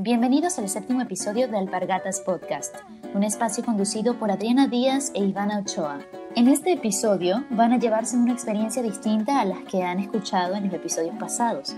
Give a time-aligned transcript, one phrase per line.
[0.00, 2.72] Bienvenidos al séptimo episodio de Alpargatas Podcast,
[3.14, 5.98] un espacio conducido por Adriana Díaz e Ivana Ochoa.
[6.36, 10.66] En este episodio van a llevarse una experiencia distinta a las que han escuchado en
[10.66, 11.74] los episodios pasados.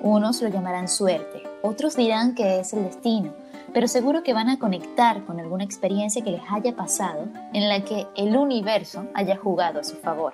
[0.00, 3.34] Unos lo llamarán suerte, otros dirán que es el destino,
[3.74, 7.84] pero seguro que van a conectar con alguna experiencia que les haya pasado en la
[7.84, 10.32] que el universo haya jugado a su favor.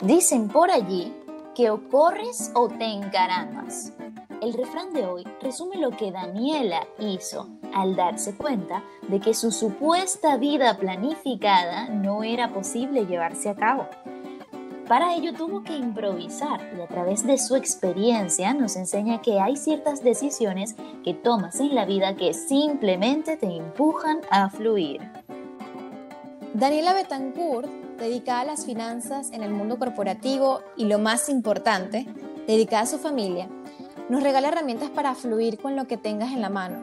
[0.00, 1.12] Dicen por allí
[1.54, 3.92] que o corres o te encaramas.
[4.44, 9.50] El refrán de hoy resume lo que Daniela hizo al darse cuenta de que su
[9.50, 13.88] supuesta vida planificada no era posible llevarse a cabo.
[14.86, 19.56] Para ello tuvo que improvisar y a través de su experiencia nos enseña que hay
[19.56, 25.00] ciertas decisiones que tomas en la vida que simplemente te empujan a fluir.
[26.52, 32.06] Daniela Betancourt, dedicada a las finanzas en el mundo corporativo y lo más importante,
[32.46, 33.48] dedicada a su familia,
[34.08, 36.78] nos regala herramientas para fluir con lo que tengas en la mano,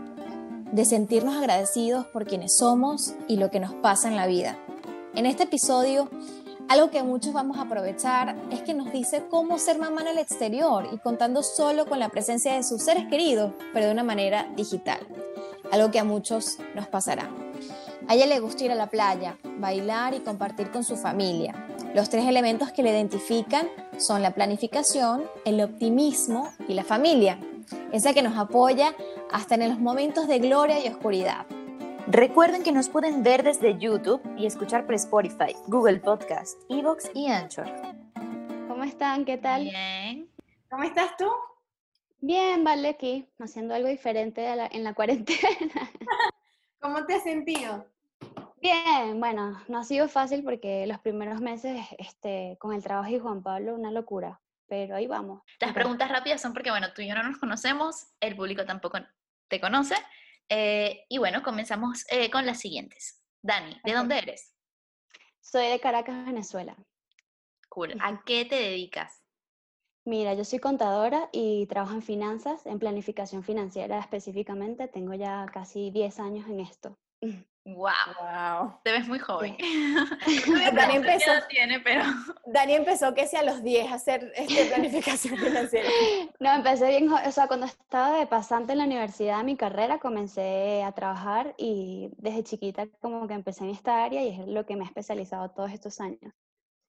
[0.71, 4.57] de sentirnos agradecidos por quienes somos y lo que nos pasa en la vida.
[5.13, 6.09] En este episodio,
[6.69, 10.17] algo que muchos vamos a aprovechar es que nos dice cómo ser mamá en el
[10.17, 14.49] exterior y contando solo con la presencia de sus seres queridos, pero de una manera
[14.55, 14.99] digital,
[15.71, 17.29] algo que a muchos nos pasará.
[18.07, 21.53] A ella le gusta ir a la playa, bailar y compartir con su familia.
[21.93, 27.37] Los tres elementos que le identifican son la planificación, el optimismo y la familia,
[27.91, 28.95] esa que nos apoya
[29.29, 31.45] hasta en los momentos de gloria y oscuridad.
[32.07, 37.27] Recuerden que nos pueden ver desde YouTube y escuchar por Spotify, Google Podcast, Evox y
[37.27, 37.69] Anchor.
[38.69, 39.25] ¿Cómo están?
[39.25, 39.63] ¿Qué tal?
[39.63, 40.29] Bien.
[40.69, 41.27] ¿Cómo estás tú?
[42.21, 45.91] Bien, vale, aquí, haciendo algo diferente en la cuarentena.
[46.79, 47.85] ¿Cómo te has sentido?
[48.61, 53.17] Bien, bueno, no ha sido fácil porque los primeros meses este, con el trabajo y
[53.17, 55.41] Juan Pablo, una locura, pero ahí vamos.
[55.59, 58.99] Las preguntas rápidas son porque, bueno, tú y yo no nos conocemos, el público tampoco
[59.47, 59.95] te conoce,
[60.47, 63.23] eh, y bueno, comenzamos eh, con las siguientes.
[63.41, 64.55] Dani, ¿de dónde eres?
[65.39, 66.77] Soy de Caracas, Venezuela.
[67.67, 67.97] Cool.
[67.99, 69.23] ¿A qué te dedicas?
[70.05, 74.87] Mira, yo soy contadora y trabajo en finanzas, en planificación financiera específicamente.
[74.87, 76.99] Tengo ya casi 10 años en esto.
[77.63, 77.91] Wow.
[78.19, 78.79] wow.
[78.83, 79.55] Te ves muy joven.
[80.75, 82.03] Dani empezó, tiene, pero...
[82.45, 85.89] Dani empezó que sea a los 10 a hacer este, planificación financiera.
[86.39, 90.83] No, empecé bien, o sea, cuando estaba de pasante en la universidad, mi carrera, comencé
[90.83, 94.75] a trabajar y desde chiquita como que empecé en esta área y es lo que
[94.75, 96.33] me ha especializado todos estos años.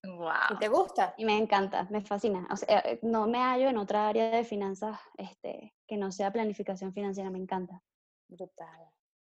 [0.05, 0.57] Wow.
[0.57, 1.15] ¿Y te gusta?
[1.17, 2.49] Y me encanta, me fascina.
[2.51, 6.33] O sea, eh, no me hallo en otra área de finanzas este, que no sea
[6.33, 7.83] planificación financiera, me encanta.
[8.27, 8.91] Brutal.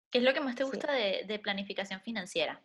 [0.09, 2.61] ¿Qué es lo que más te gusta de, planificación financiera?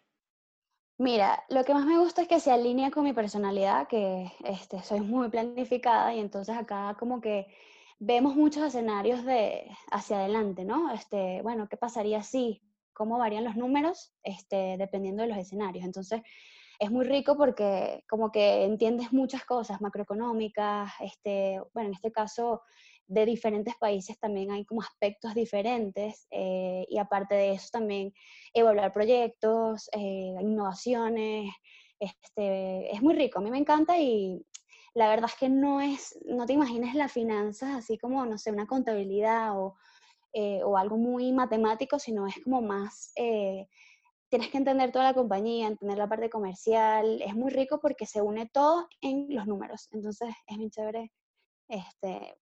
[0.98, 4.82] Mira, lo que más me gusta es que se alinea con mi personalidad, que este,
[4.82, 7.46] soy muy planificada y entonces acá como que
[7.98, 10.92] vemos muchos escenarios de hacia adelante, ¿no?
[10.92, 12.62] Este, bueno, ¿qué pasaría si?
[12.92, 14.12] ¿Cómo varían los números?
[14.22, 15.84] Este, dependiendo de los escenarios.
[15.84, 16.20] Entonces,
[16.78, 22.62] es muy rico porque como que entiendes muchas cosas macroeconómicas, este, bueno, en este caso
[23.06, 28.12] de diferentes países también hay como aspectos diferentes eh, y aparte de eso también
[28.54, 31.52] evaluar proyectos, eh, innovaciones,
[31.98, 34.44] este, es muy rico, a mí me encanta y
[34.94, 38.50] la verdad es que no es, no te imaginas las finanzas así como, no sé,
[38.50, 39.76] una contabilidad o,
[40.32, 45.68] eh, o algo muy matemático, sino es como más, tienes que entender toda la compañía,
[45.68, 50.34] entender la parte comercial, es muy rico porque se une todo en los números, entonces
[50.46, 51.12] es muy chévere
[51.68, 52.36] este,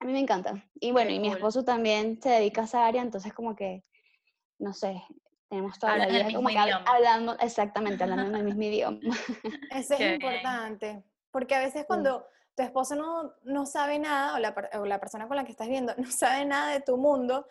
[0.00, 0.64] a mí me encanta.
[0.80, 3.84] Y bueno, y mi esposo también se dedica a esa área, entonces como que,
[4.58, 5.02] no sé,
[5.48, 9.00] tenemos toda la vida como que hablando, exactamente, hablando en el mismo idioma.
[9.70, 14.54] Eso es importante, porque a veces cuando tu esposo no, no sabe nada, o la,
[14.80, 17.46] o la, persona con la que estás viendo no sabe nada de tu mundo,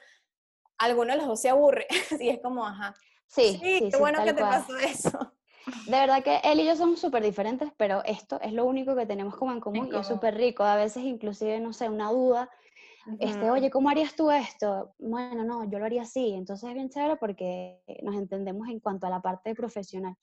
[0.78, 1.88] alguno de los dos se aburre,
[2.19, 2.94] y es como, ajá.
[3.28, 5.34] Sí, sí, qué bueno que te pasó eso.
[5.87, 9.05] De verdad que él y yo somos súper diferentes, pero esto es lo único que
[9.05, 10.63] tenemos como en común y es súper rico.
[10.63, 12.49] A veces inclusive, no sé, una duda,
[13.19, 14.93] este, oye, ¿cómo harías tú esto?
[14.97, 16.34] Bueno, no, yo lo haría así.
[16.34, 20.16] Entonces es bien chévere porque nos entendemos en cuanto a la parte profesional.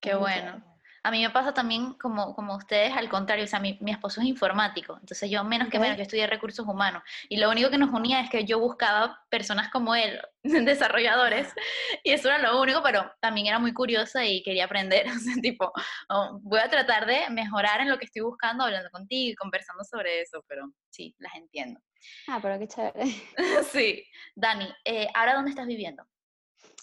[0.00, 0.75] Qué bueno.
[1.06, 4.20] A mí me pasa también como, como ustedes, al contrario, o sea, mi, mi esposo
[4.20, 7.78] es informático, entonces yo menos que menos, yo estudié recursos humanos, y lo único que
[7.78, 11.54] nos unía es que yo buscaba personas como él, desarrolladores,
[12.02, 15.34] y eso era lo único, pero también era muy curiosa y quería aprender, o sea,
[15.40, 15.72] tipo,
[16.08, 19.84] oh, voy a tratar de mejorar en lo que estoy buscando, hablando contigo y conversando
[19.84, 21.80] sobre eso, pero sí, las entiendo.
[22.26, 23.04] Ah, pero qué chévere.
[23.70, 24.04] sí.
[24.34, 26.04] Dani, eh, ¿ahora dónde estás viviendo?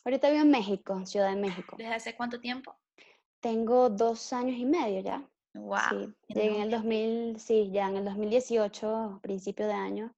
[0.05, 1.75] Ahorita vivo en México, Ciudad de México.
[1.77, 2.77] ¿Desde hace cuánto tiempo?
[3.43, 5.21] Tengo dos años y medio ya.
[5.53, 5.77] Wow.
[5.89, 10.15] Sí, llegué en el 2000, sí, ya en el 2018, principio de año,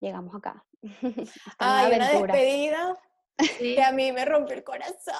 [0.00, 0.66] llegamos acá.
[1.58, 2.98] Ay, una despedida
[3.58, 5.14] que a mí me rompió el corazón.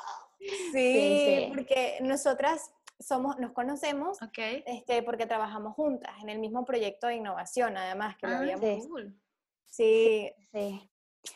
[0.72, 4.18] Sí, porque nosotras somos, nos conocemos
[4.66, 8.64] este, porque trabajamos juntas en el mismo proyecto de innovación, además, que lo ah, habíamos.
[9.64, 10.32] Sí.
[10.50, 10.90] sí.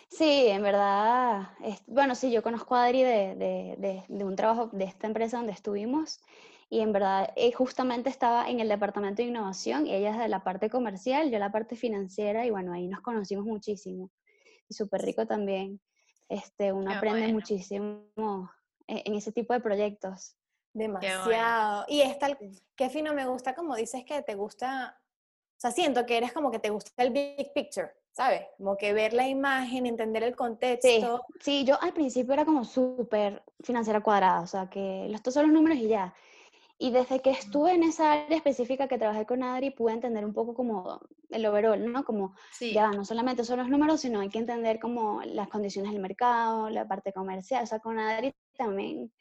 [0.08, 1.48] Sí, en verdad,
[1.86, 6.20] bueno, sí, yo conozco a Adri de, un trabajo de esta empresa donde estuvimos
[6.68, 10.28] y en verdad eh, justamente estaba en el departamento de innovación y ella es de
[10.28, 14.10] la parte comercial, yo la parte financiera y bueno, ahí nos conocimos muchísimo
[14.68, 15.80] y súper rico también.
[16.28, 18.50] Este, uno aprende muchísimo
[18.86, 20.36] e, en ese tipo de proyectos.
[20.72, 21.84] Demasiado.
[21.88, 22.38] Y es tal,
[22.76, 24.98] qué fino me gusta como dices que te gusta,
[25.56, 27.92] o sea, siento que eres como que te gusta el big picture.
[28.12, 28.42] ¿Sabes?
[28.58, 31.24] Como que ver la imagen, entender el contexto.
[31.40, 35.52] Sí, yo al principio era como súper financiera cuadrada, o sea, que estos son los
[35.52, 36.14] números y ya.
[36.78, 40.32] Y desde que estuve en esa área específica que trabajé con Adri, pude entender un
[40.32, 41.00] poco como
[41.30, 42.04] el overall, ¿no?
[42.04, 46.02] Como ya no solamente son los números, sino hay que entender como las condiciones del
[46.02, 47.62] mercado, la parte comercial.
[47.62, 49.12] O sea, con Adri también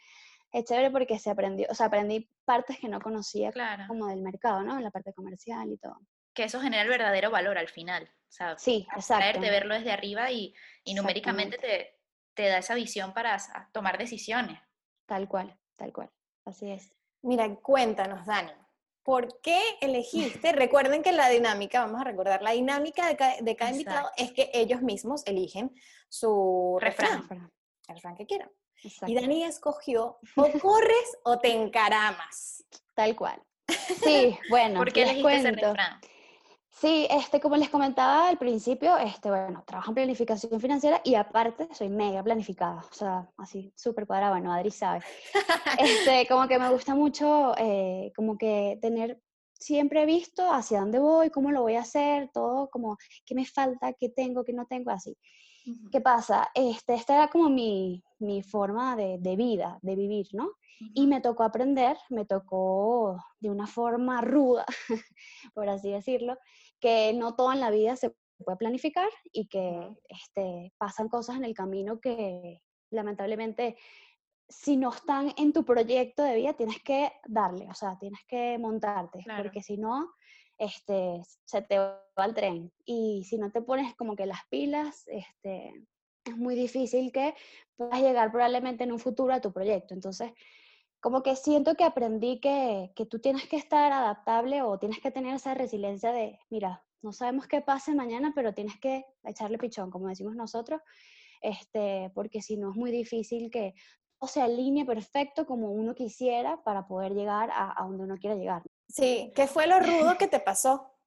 [0.52, 3.54] es chévere porque se aprendió, o sea, aprendí partes que no conocía
[3.88, 4.80] como del mercado, ¿no?
[4.80, 6.00] La parte comercial y todo
[6.42, 8.04] que eso genera el verdadero valor al final.
[8.04, 9.40] O sea, sí, exacto.
[9.40, 10.56] De verlo desde arriba y,
[10.96, 12.00] numéricamente te,
[12.34, 13.38] te, da esa visión para
[13.72, 14.60] tomar decisiones.
[15.06, 16.10] Tal cual, tal cual.
[16.46, 16.92] Así es.
[17.22, 18.52] Mira, cuéntanos, Dani.
[19.04, 20.52] ¿Por qué elegiste?
[20.54, 24.82] Recuerden que la dinámica, vamos a recordar, la dinámica de cada, invitado es que ellos
[24.82, 25.76] mismos eligen
[26.10, 27.28] su refrán,
[27.88, 28.50] el refrán que quieran.
[29.06, 32.66] Y Dani escogió, o corres o te encaramas.
[32.96, 33.40] Tal cual.
[34.04, 36.02] Sí, bueno, ¿Por qué elegiste ese refrán?
[36.82, 41.68] Sí, este, como les comentaba al principio, este, bueno, trabajo en planificación financiera y aparte
[41.76, 45.02] soy mega planificada, o sea, así súper cuadrada, bueno, Adri sabe.
[45.80, 49.22] Este, como que me gusta mucho, eh, como que tener
[49.54, 53.94] siempre visto hacia dónde voy, cómo lo voy a hacer, todo como qué me falta,
[53.94, 55.16] qué tengo, qué no tengo, así.
[55.92, 56.50] ¿Qué pasa?
[56.56, 60.54] Este, esta era como mi, mi forma de, de, vida, de vivir, ¿no?
[60.96, 64.66] Y me tocó aprender, me tocó de una forma ruda,
[65.54, 66.40] por así decirlo,
[66.82, 68.14] que no todo en la vida se
[68.44, 73.78] puede planificar y que este, pasan cosas en el camino que lamentablemente
[74.50, 78.58] si no están en tu proyecto de vida tienes que darle, o sea, tienes que
[78.58, 80.12] montarte, porque si no,
[80.58, 82.72] este, se te va el tren.
[82.86, 85.74] Y si no te pones como que las pilas, este,
[86.26, 87.34] es muy difícil que
[87.78, 89.94] puedas llegar probablemente en un futuro a tu proyecto.
[89.94, 90.32] Entonces,
[91.02, 95.12] como que siento que aprendí que, que, tú tienes que estar adaptable o tienes que
[95.12, 99.90] tener esa resiliencia de, mira, no sabemos qué pase mañana, pero tienes que echarle pichón,
[99.90, 100.80] como decimos nosotros,
[101.42, 103.74] este, porque si no es muy difícil que
[104.20, 108.38] todo se alinee perfecto como uno quisiera para poder llegar a, a donde uno quiere
[108.38, 108.62] llegar.
[108.88, 110.88] Sí, ¿qué fue lo rudo que te pasó?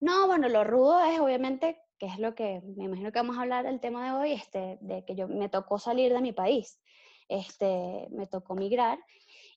[0.00, 3.42] No, bueno, lo rudo es obviamente, que es lo que me imagino que vamos a
[3.42, 6.80] hablar del tema de hoy, este, de que yo me tocó salir de mi país,
[7.28, 8.98] este, me tocó migrar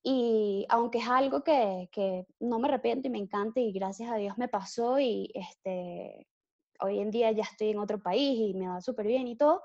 [0.04, 4.16] y aunque es algo que, que, no me arrepiento y me encanta y gracias a
[4.16, 6.26] Dios me pasó y este,
[6.80, 9.62] hoy en día ya estoy en otro país y me va súper bien y todo,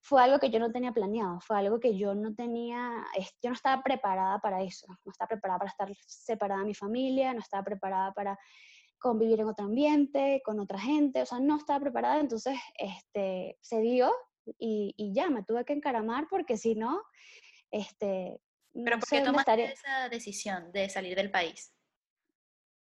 [0.00, 3.04] fue algo que yo no tenía planeado, fue algo que yo no tenía,
[3.42, 7.34] yo no estaba preparada para eso, no estaba preparada para estar separada de mi familia,
[7.34, 8.38] no estaba preparada para
[8.98, 13.80] convivir en otro ambiente, con otra gente, o sea, no estaba preparada, entonces este, se
[13.80, 14.12] dio
[14.58, 17.02] y, y ya, me tuve que encaramar porque si no,
[17.70, 18.40] este,
[18.84, 21.72] ¿Pero por qué tomaste esa decisión de salir del país?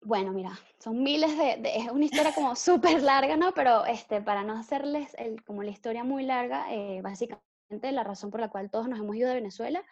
[0.02, 3.52] Bueno, mira, son miles de, es una historia como súper larga, ¿no?
[3.54, 8.30] Pero este, para no hacerles el, como la historia muy larga, eh, básicamente la razón
[8.30, 9.84] por la cual todos nos hemos ido de Venezuela,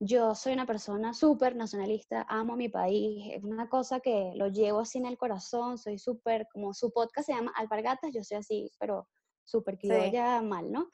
[0.00, 4.80] yo soy una persona súper nacionalista, amo mi país, es una cosa que lo llevo
[4.80, 8.70] así en el corazón, soy súper, como su podcast se llama Alpargatas, yo soy así,
[8.78, 9.08] pero
[9.44, 10.90] súper criolla mal, ¿no?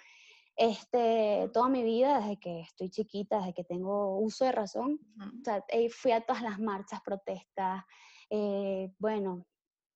[0.61, 5.43] Este, toda mi vida, desde que estoy chiquita, desde que tengo uso de razón, o
[5.43, 7.83] sea, fui a todas las marchas, protestas,
[8.29, 9.47] eh, bueno,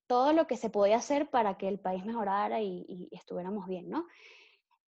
[0.07, 4.07] todo lo que se podía hacer para que el país mejorara y, estuviéramos bien, ¿no?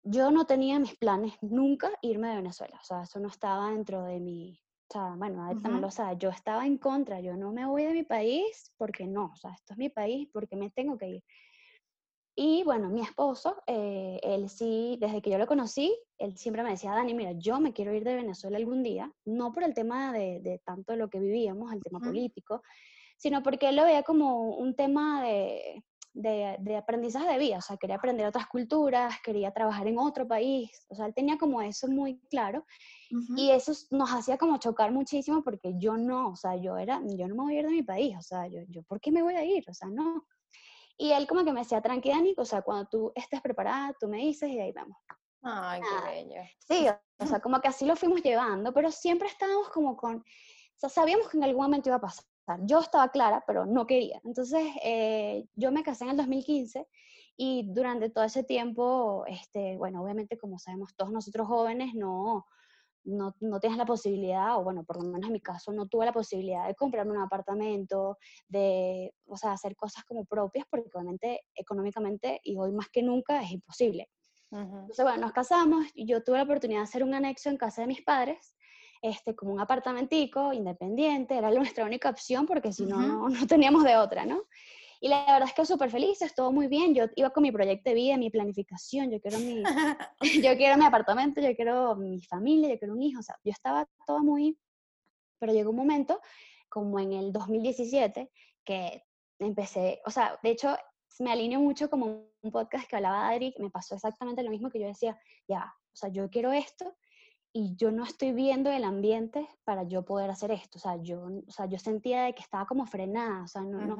[0.04, 4.04] Yo no tenía mis planes nunca irme de Venezuela, o sea, eso no estaba dentro
[4.04, 7.66] de mi, o sea, bueno, también lo sabe, yo estaba en contra, yo no me
[7.66, 11.00] voy de mi país porque no, o sea, esto es mi país porque me tengo
[11.00, 11.24] que ir.
[12.36, 16.72] Y bueno, mi esposo, eh, él sí, desde que yo lo conocí, él siempre me
[16.72, 20.12] decía, Dani, mira, yo me quiero ir de Venezuela algún día, no por el tema
[20.12, 22.64] de, de tanto lo que vivíamos, el tema político,
[23.18, 27.62] sino porque él lo veía como un tema de, de, de, aprendizaje de vida, o
[27.62, 31.62] sea, quería aprender otras culturas, quería trabajar en otro país, o sea, él tenía como
[31.62, 32.66] eso muy claro,
[33.38, 37.28] y eso nos hacía como chocar muchísimo porque yo no, o sea, yo era, yo
[37.28, 39.22] no me voy a ir de mi país, o sea, yo, yo ¿por qué me
[39.22, 39.64] voy a ir?
[39.70, 40.26] O sea, no.
[40.98, 44.08] Y él como que me decía, tranquila, Nico, o sea, cuando tú estés preparada, tú
[44.08, 44.98] me dices y ahí vamos.
[45.42, 46.42] Ay, qué bello.
[46.60, 46.88] Sí,
[47.20, 50.24] o sea, como que así lo fuimos llevando, pero siempre estábamos como con, o
[50.76, 52.26] sea, sabíamos que en algún momento iba a pasar.
[52.62, 54.22] Yo estaba clara, pero no quería.
[54.24, 56.88] Entonces, eh, yo me casé en el 2015
[57.38, 62.46] y durante todo ese tiempo, este, bueno, obviamente como sabemos todos nosotros jóvenes, no,
[63.06, 66.06] no, no tienes la posibilidad, o bueno, por lo menos en mi caso, no tuve
[66.06, 68.18] la posibilidad de comprarme un apartamento,
[68.48, 73.42] de, o sea, hacer cosas como propias, porque obviamente económicamente y hoy más que nunca
[73.42, 74.10] es imposible.
[74.52, 77.88] Entonces, bueno, nos casamos yo tuve la oportunidad de hacer un anexo en casa de
[77.88, 78.56] mis padres,
[79.02, 83.84] este, como un apartamentico independiente, era nuestra única opción porque si no, no, no teníamos
[83.84, 84.44] de otra, ¿no?
[85.04, 86.96] Y la verdad es que súper felices, todo muy bien.
[86.96, 89.62] Yo iba con mi proyecto de vida, mi planificación, yo quiero mi,
[90.48, 93.20] yo quiero mi apartamento, yo quiero mi familia, yo quiero un hijo.
[93.20, 94.58] O sea, yo estaba todo muy...
[95.40, 96.22] Pero llegó un momento,
[96.70, 98.32] como en el 2017,
[98.64, 99.04] que
[99.40, 100.74] empecé, o sea, de hecho,
[101.20, 104.80] me alineo mucho como un podcast que hablaba Adri, me pasó exactamente lo mismo que
[104.80, 105.20] yo decía,
[105.50, 106.96] ya, o sea, yo quiero esto
[107.52, 110.78] y yo no estoy viendo el ambiente para yo poder hacer esto.
[110.78, 113.86] O sea, yo, o sea, yo sentía de que estaba como frenada, o sea, no,
[113.86, 113.98] no,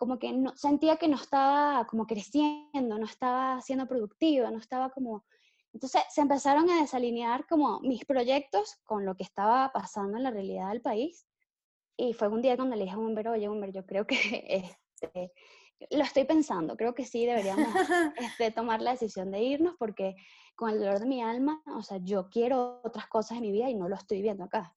[0.00, 4.88] como que no, sentía que no estaba como creciendo, no estaba siendo productiva, no estaba
[4.88, 5.26] como...
[5.74, 10.30] Entonces se empezaron a desalinear como mis proyectos con lo que estaba pasando en la
[10.30, 11.26] realidad del país.
[11.98, 14.16] Y fue un día cuando le dije a Humber, oye, Humber, yo creo que
[15.02, 15.32] este,
[15.90, 17.68] lo estoy pensando, creo que sí deberíamos
[18.16, 20.16] este, tomar la decisión de irnos porque
[20.56, 23.68] con el dolor de mi alma, o sea, yo quiero otras cosas en mi vida
[23.68, 24.74] y no lo estoy viendo acá.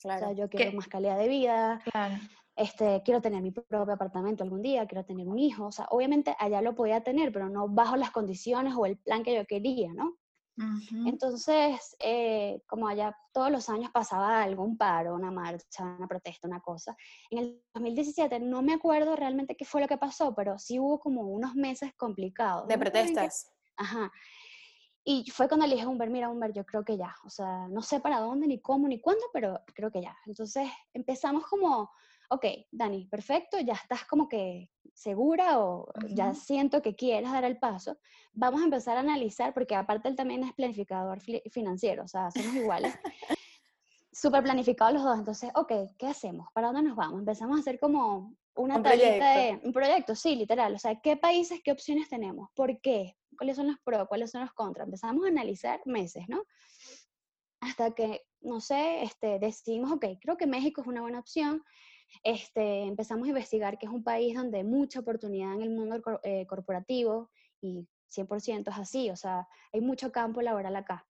[0.00, 0.24] Claro.
[0.24, 2.16] O sea, yo quiero más calidad de vida, claro
[2.56, 6.36] este, quiero tener mi propio apartamento algún día, quiero tener un hijo, o sea, obviamente
[6.38, 9.92] allá lo podía tener, pero no bajo las condiciones o el plan que yo quería,
[9.94, 10.18] ¿no?
[11.06, 16.46] Entonces, eh, como allá todos los años pasaba algo, un paro, una marcha, una protesta,
[16.46, 16.94] una cosa.
[17.30, 21.00] En el 2017 no me acuerdo realmente qué fue lo que pasó, pero sí hubo
[21.00, 22.68] como unos meses complicados.
[22.68, 23.50] De protestas.
[23.76, 24.12] Ajá.
[25.04, 27.66] Y fue cuando le dije a Humber, mira Humber, yo creo que ya, o sea,
[27.68, 30.16] no sé para dónde, ni cómo, ni cuándo, pero creo que ya.
[30.26, 31.90] Entonces empezamos como
[32.32, 37.58] ok, Dani, perfecto, ya estás como que segura o ya siento que quieres dar el
[37.58, 37.98] paso,
[38.32, 41.20] vamos a empezar a analizar, porque aparte él también es planificador
[41.50, 42.94] financiero, o sea, somos iguales.
[44.12, 46.48] Súper planificados los dos, entonces, ok, ¿qué hacemos?
[46.54, 47.20] ¿Para dónde nos vamos?
[47.20, 51.60] Empezamos a hacer como una un de un proyecto, sí, literal, o sea, ¿qué países,
[51.62, 52.48] qué opciones tenemos?
[52.54, 53.16] ¿Por qué?
[53.36, 54.86] ¿Cuáles son los pros, cuáles son los contras?
[54.86, 56.44] Empezamos a analizar meses, ¿no?
[57.60, 61.62] Hasta que, no sé, este, decidimos, ok, creo que México es una buena opción,
[62.22, 66.00] este, empezamos a investigar que es un país donde hay mucha oportunidad en el mundo
[66.22, 71.06] eh, corporativo y 100% es así, o sea, hay mucho campo laboral acá.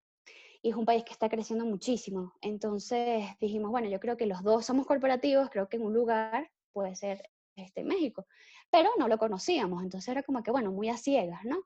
[0.63, 2.35] Y es un país que está creciendo muchísimo.
[2.41, 6.51] Entonces dijimos, bueno, yo creo que los dos somos corporativos, creo que en un lugar
[6.73, 8.27] puede ser este, México,
[8.71, 11.63] pero no lo conocíamos, entonces era como que, bueno, muy a ciegas, ¿no?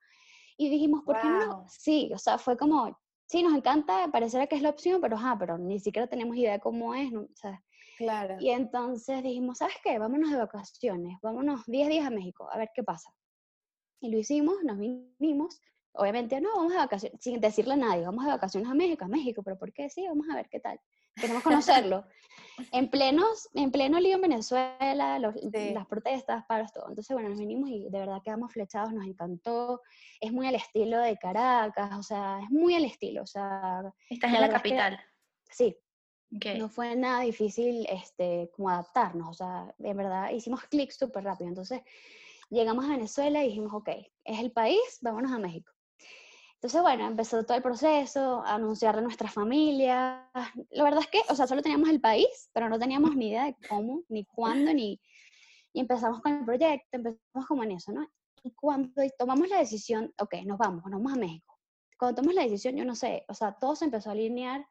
[0.57, 1.67] Y dijimos, ¿por qué no?
[1.69, 5.37] Sí, o sea, fue como, sí, nos encanta, parecerá que es la opción, pero, ajá,
[5.39, 7.23] pero ni siquiera tenemos idea cómo es, ¿no?
[7.23, 7.63] o sea,
[7.97, 8.37] Claro.
[8.39, 9.99] Y entonces dijimos, ¿sabes qué?
[9.99, 13.11] Vámonos de vacaciones, vámonos 10 días a México, a ver qué pasa.
[14.01, 15.61] Y lo hicimos, nos vinimos.
[15.93, 19.09] Obviamente, no, vamos de vacaciones, sin decirle a nadie, vamos de vacaciones a México, a
[19.09, 19.89] México, pero ¿por qué?
[19.89, 20.79] Sí, vamos a ver qué tal.
[21.15, 22.05] Queremos conocerlo.
[22.73, 26.87] en, plenos, en pleno lío en Venezuela, las protestas, paros, todo.
[26.91, 29.81] Entonces, bueno, nos vinimos y de verdad quedamos flechados, nos encantó.
[30.21, 33.23] Es muy al estilo de Caracas, o sea, es muy al estilo.
[33.23, 35.01] O sea, Estás en la capital.
[35.51, 35.75] sí,
[36.31, 41.49] no fue nada difícil este, como adaptarnos, o sea, de verdad hicimos clic súper rápido.
[41.49, 41.83] Entonces
[42.51, 43.89] llegamos a Venezuela y dijimos, ok,
[44.25, 45.73] es el país, vámonos a México.
[46.55, 50.31] Entonces, bueno, empezó todo el proceso, a anunciarle a nuestra familia.
[50.71, 53.45] La verdad es que, o sea, solo teníamos el país, pero no teníamos ni idea
[53.45, 55.01] de cómo, ni cuándo, ni...
[55.75, 58.09] Y empezamos con el proyecto, empezamos como en eso, ¿no?
[58.43, 61.59] Y cuando tomamos la decisión, ok, nos vamos, nos vamos a México.
[61.99, 64.67] Cuando tomamos la decisión, yo no sé, o sea, todo se empezó a alinear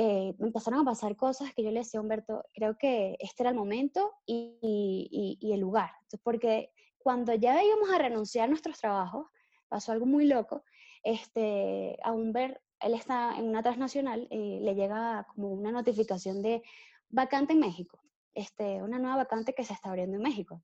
[0.00, 3.50] eh, empezaron a pasar cosas que yo le decía a Humberto, creo que este era
[3.50, 5.90] el momento y, y, el lugar.
[6.22, 9.26] Porque cuando ya íbamos a renunciar a nuestros trabajos,
[9.68, 10.62] pasó algo muy loco.
[11.02, 16.62] Este, a Humberto, él está en una transnacional, eh, le llega como una notificación de
[17.08, 18.00] vacante en México,
[18.34, 20.62] este, una nueva vacante que se está abriendo en México.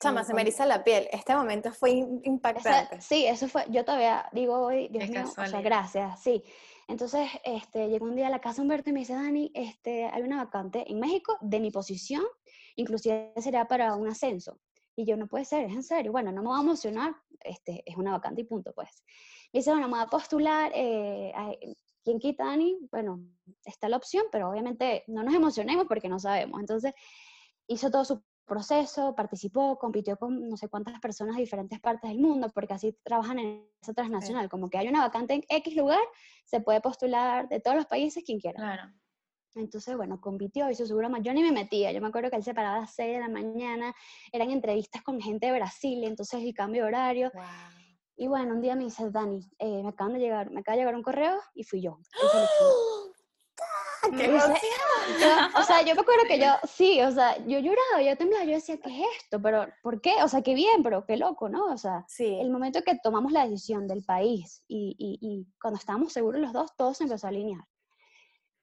[0.00, 1.06] Chama, se me eriza la piel.
[1.12, 2.98] Este momento fue impactante.
[3.02, 3.66] sí, eso fue.
[3.68, 6.42] Yo todavía digo hoy, Dios mío, o sea, gracias, sí.
[6.88, 10.22] Entonces, este, llegó un día a la casa Humberto y me dice, Dani, este, hay
[10.22, 12.24] una vacante en México de mi posición,
[12.76, 14.58] inclusive será para un ascenso.
[14.96, 16.12] Y yo, no puede ser, es en serio.
[16.12, 19.02] Bueno, no me voy a emocionar, este, es una vacante y punto, pues.
[19.52, 21.32] Me dice, bueno, me voy a postular, eh,
[22.04, 22.78] ¿quién quita, Dani?
[22.90, 23.20] Bueno,
[23.64, 26.60] está la opción, pero obviamente no nos emocionemos porque no sabemos.
[26.60, 26.92] Entonces,
[27.66, 32.20] hizo todo súper proceso, participó, compitió con no sé cuántas personas de diferentes partes del
[32.20, 36.02] mundo, porque así trabajan en esa transnacional, como que hay una vacante en X lugar,
[36.44, 38.58] se puede postular de todos los países quien quiera.
[38.58, 38.92] Claro.
[39.54, 41.20] Entonces, bueno, compitió, hizo su broma.
[41.20, 43.20] Yo ni me metía, yo me acuerdo que él se paraba a las 6 de
[43.20, 43.94] la mañana,
[44.32, 47.32] eran entrevistas con gente de Brasil, entonces el cambio de horario.
[48.16, 50.82] Y bueno, un día me dice, Dani, eh, me acaban de llegar, me acaba de
[50.82, 51.98] llegar un correo y fui yo.
[54.10, 58.44] ¡Qué o sea, yo me acuerdo que yo, sí, o sea, yo lloraba, yo temblaba,
[58.44, 59.40] yo decía, ¿qué es esto?
[59.40, 60.22] Pero, ¿por qué?
[60.22, 61.66] O sea, qué bien, pero qué loco, ¿no?
[61.66, 62.38] O sea, sí.
[62.40, 66.52] el momento que tomamos la decisión del país y, y, y cuando estábamos seguros los
[66.52, 67.64] dos, todo se empezó a alinear.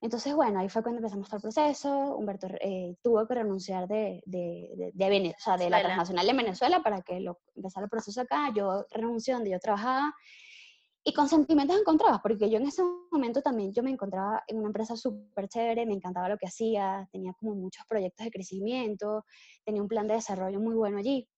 [0.02, 2.16] Entonces, bueno, ahí fue cuando empezamos todo el proceso.
[2.16, 6.32] Humberto eh, tuvo que renunciar de, de, de, de, o sea, de la transnacional de
[6.32, 8.50] Venezuela para que lo, empezara el proceso acá.
[8.52, 10.12] Yo renuncié donde yo trabajaba
[11.04, 14.68] y con sentimientos encontrados, porque yo en ese momento también yo me encontraba en una
[14.68, 19.24] empresa súper chévere, me encantaba lo que hacía, tenía como muchos proyectos de crecimiento,
[19.64, 21.28] tenía un plan de desarrollo muy bueno allí.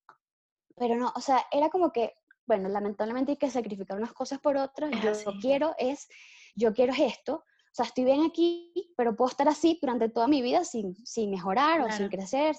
[0.77, 2.13] Pero no, o sea, era como que,
[2.47, 4.91] bueno, lamentablemente hay que sacrificar unas cosas por otras.
[5.03, 6.09] Yo lo quiero es,
[6.55, 7.45] yo quiero es esto
[7.75, 11.29] o sea, estoy bien aquí, pero puedo estar así durante toda mi vida sin, sin
[11.29, 12.55] mejorar o sin crecer.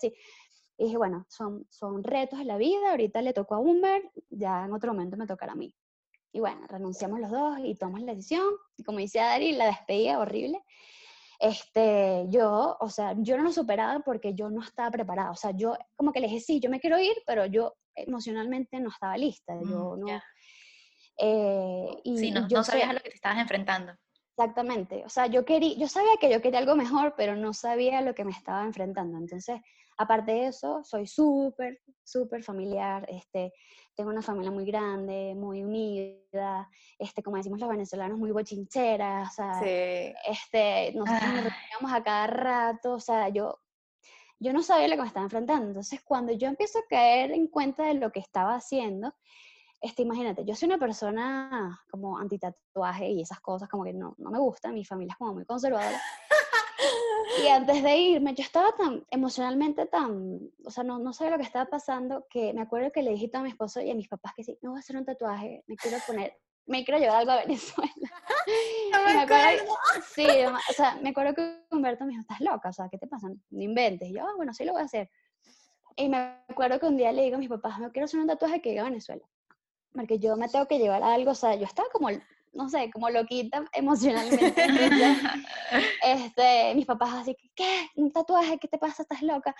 [0.78, 4.66] Y dije, bueno, son, son retos de la vida, ahorita le tocó a Humber, ya
[4.66, 5.74] en otro momento me tocará a mí.
[6.36, 8.44] Y bueno, renunciamos los dos y tomamos la decisión.
[8.76, 10.62] Y como dice Adri, la despedida horrible.
[11.40, 15.32] Este, yo, o sea, yo no lo superaba porque yo no estaba preparada.
[15.32, 18.82] O sea, yo como que le dije, sí, yo me quiero ir, pero yo emocionalmente
[18.82, 19.54] no estaba lista.
[19.62, 20.22] Yo mm, no.
[21.20, 23.94] Eh, y, sí, no, no sabías a lo que te estabas enfrentando.
[24.38, 28.02] Exactamente, o sea, yo, quería, yo sabía que yo quería algo mejor, pero no sabía
[28.02, 29.18] lo que me estaba enfrentando.
[29.18, 29.62] Entonces,
[29.98, 33.54] aparte de eso, soy súper, súper familiar, este,
[33.96, 39.34] tengo una familia muy grande, muy unida, este, como decimos los venezolanos, muy bochinchera, o
[39.34, 43.60] sea, este, nosotros nos reunimos a cada rato, o sea, yo,
[44.40, 45.68] yo no sabía lo que me estaba enfrentando.
[45.68, 49.14] Entonces, cuando yo empiezo a caer en cuenta de lo que estaba haciendo,
[49.82, 54.32] este, imagínate, yo soy una persona como antitatuaje y esas cosas como que no, no
[54.32, 56.02] me gustan, mi familia es como muy conservadora.
[57.44, 61.38] Y antes de irme, yo estaba tan emocionalmente tan, o sea, no, no sabía lo
[61.38, 64.08] que estaba pasando, que me acuerdo que le dije a mi esposo y a mis
[64.08, 67.18] papás que sí, no voy a hacer un tatuaje, me quiero poner, me quiero llevar
[67.18, 67.92] algo a Venezuela.
[68.92, 69.76] No me, acuerdo.
[70.14, 73.08] sí, o sea, me acuerdo que Humberto me dijo, estás loca, o sea, ¿qué te
[73.08, 73.28] pasa?
[73.28, 74.08] No inventes.
[74.08, 75.10] Y yo, ah, bueno, sí lo voy a hacer.
[75.96, 76.18] Y me
[76.48, 78.70] acuerdo que un día le digo a mis papás, me quiero hacer un tatuaje que
[78.70, 79.26] llegue a Venezuela
[79.96, 82.10] porque yo me tengo que llevar algo, o sea, yo estaba como,
[82.56, 84.54] no sé, como loquita emocionalmente.
[86.04, 87.90] este, mis papás así, ¿qué?
[87.96, 88.58] ¿Un tatuaje?
[88.58, 89.04] ¿Qué te pasa?
[89.04, 89.54] ¿Estás loca?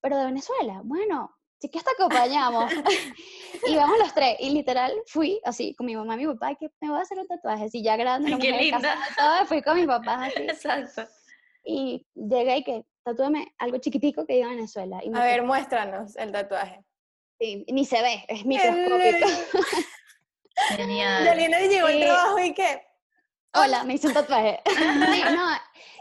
[0.00, 2.72] Pero de Venezuela, bueno, sí que hasta acompañamos.
[3.66, 6.70] y vamos los tres, y literal fui así, con mi mamá y mi papá, que
[6.80, 8.98] me voy a hacer un tatuaje, así ya grande, no Qué me linda.
[9.16, 10.42] todo, fui con mis papás así.
[10.42, 11.02] Exacto.
[11.64, 15.00] Y llegué y que, tatúame algo chiquitico que diga Venezuela.
[15.04, 16.84] Y a ver, muéstranos el tatuaje.
[17.38, 19.28] Sí, ni se ve, es microscópico.
[20.68, 21.24] Genial.
[21.24, 22.00] Yalina llegó al Sí.
[22.00, 22.82] trabajo y que,
[23.52, 24.60] Hola, me hice un tatuaje.
[25.20, 25.46] Sí, no,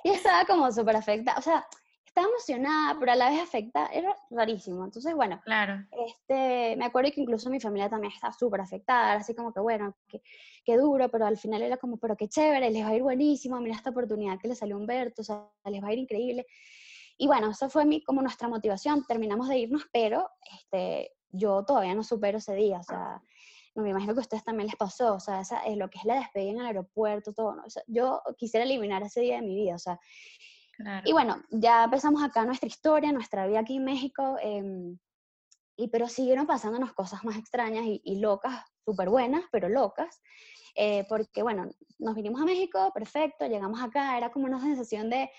[0.03, 1.65] y estaba como súper afectada, o sea,
[2.05, 4.83] estaba emocionada, pero a la vez afectada, era rarísimo.
[4.85, 5.83] Entonces, bueno, Claro.
[6.05, 9.95] este, me acuerdo que incluso mi familia también estaba súper afectada, así como que, bueno,
[10.07, 10.21] qué,
[10.63, 13.59] qué duro, pero al final era como, pero qué chévere, les va a ir buenísimo,
[13.61, 16.45] mira esta oportunidad que le salió a Humberto, o sea, les va a ir increíble.
[17.17, 21.95] Y bueno, eso fue mi, como nuestra motivación, terminamos de irnos, pero este, yo todavía
[21.95, 23.21] no supero ese día, o sea,
[23.79, 25.99] no me imagino que a ustedes también les pasó, o sea, esa, es lo que
[25.99, 27.63] es la despedida en el aeropuerto, todo, ¿no?
[27.63, 29.99] O sea, yo quisiera eliminar ese día de mi vida, o sea,
[30.75, 31.01] Claro.
[31.05, 34.97] y bueno, ya empezamos acá nuestra historia, nuestra vida aquí en México, em,
[35.75, 40.21] y pero siguieron pasándonos cosas más extrañas y, y locas, súper buenas, pero locas,
[40.75, 45.29] eh, porque bueno, nos vinimos a México, perfecto, llegamos acá, era como una sensación de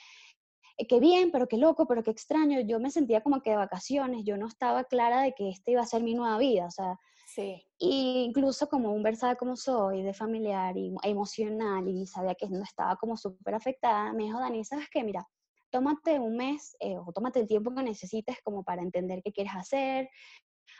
[0.79, 3.57] eh, qué bien, pero qué loco, pero qué extraño, yo me sentía como que de
[3.57, 6.70] vacaciones, yo no estaba clara de que esta iba a ser mi nueva vida, o
[6.70, 6.98] sea,
[7.34, 12.48] sí, y incluso como un sabe como soy, de familiar y emocional, y sabía que
[12.48, 15.02] no estaba como súper afectada, me dijo, Dani, ¿sabes qué?
[15.04, 15.26] Mira,
[15.70, 19.54] tómate un mes eh, o tómate el tiempo que necesites como para entender qué quieres
[19.54, 20.08] hacer.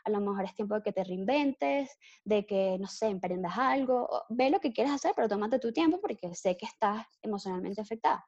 [0.05, 1.91] A lo mejor es tiempo de que te reinventes,
[2.25, 4.09] de que, no sé, emprendas algo.
[4.29, 8.25] Ve lo que quieres hacer, pero tómate tu tiempo porque sé que estás emocionalmente afectada.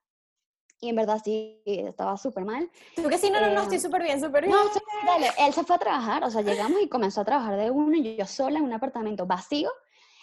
[0.85, 2.69] Y en verdad sí, estaba súper mal.
[2.97, 4.57] tú que sí, no, no, no, Eh, estoy súper bien, súper bien.
[4.57, 4.69] No,
[5.07, 5.29] dale.
[5.39, 8.17] Él se fue a trabajar, o sea, llegamos y comenzó a trabajar de uno y
[8.17, 9.71] yo sola en un apartamento vacío,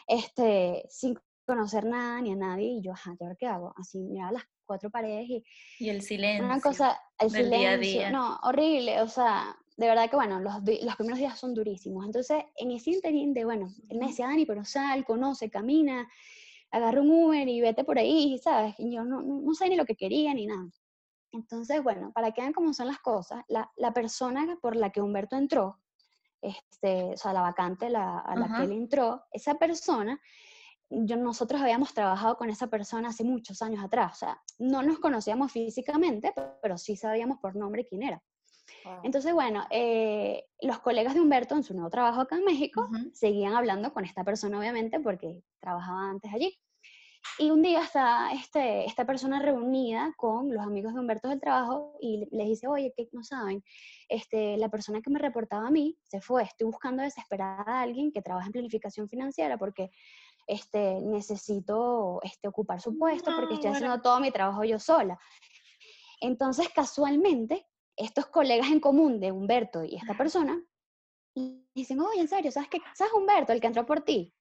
[0.06, 2.67] este, sin conocer nada ni a nadie.
[2.67, 3.74] Y yo, ajá, ¿y ahora qué hago?
[3.78, 5.43] Así, miraba las cuatro paredes y
[5.80, 6.43] Y el silencio.
[6.45, 8.12] una cosa, el del día a silencio, día.
[8.12, 12.06] no, horrible, o sea, de verdad que bueno, los, los primeros días son durísimos.
[12.06, 16.06] Entonces, en ese interín de, bueno, él me decía, Dani, pero sal, conoce, camina,
[16.71, 18.75] agarra un Uber y vete por ahí, ¿sabes?
[18.77, 20.69] Y yo no, no, no sabía ni lo que quería ni nada.
[21.32, 25.01] Entonces, bueno, para que vean cómo son las cosas, la, la persona por la que
[25.01, 25.79] Humberto entró,
[26.41, 30.19] este, o sea, la vacante la, a la que él entró, esa persona,
[30.89, 34.99] yo, nosotros habíamos trabajado con esa persona hace muchos años atrás, o sea, no nos
[34.99, 38.23] conocíamos físicamente, pero, sí sabíamos por nombre quién era.
[39.03, 43.53] Entonces, bueno, eh, los colegas de Humberto en su nuevo trabajo acá en México seguían
[43.53, 46.57] hablando con esta persona, obviamente, porque trabajaba antes allí.
[47.37, 51.97] Y un día está este, esta persona reunida con los amigos de Humberto del trabajo
[52.01, 53.63] y les dice, oye, ¿qué no saben?
[54.07, 58.11] Este, la persona que me reportaba a mí se fue, estoy buscando desesperada a alguien
[58.11, 59.91] que trabaja en planificación financiera porque
[60.47, 65.19] este, necesito este, ocupar su puesto porque estoy haciendo todo mi trabajo yo sola.
[66.21, 67.65] Entonces, casualmente,
[67.99, 70.59] estos colegas en común de Humberto y esta persona
[71.75, 72.79] dicen, oye, en serio, ¿sabes qué?
[72.95, 74.33] ¿Sabes Humberto, el que entró por ti?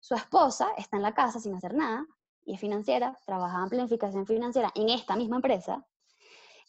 [0.00, 2.06] Su esposa está en la casa sin hacer nada
[2.44, 5.84] y es financiera, trabajaba en planificación financiera en esta misma empresa.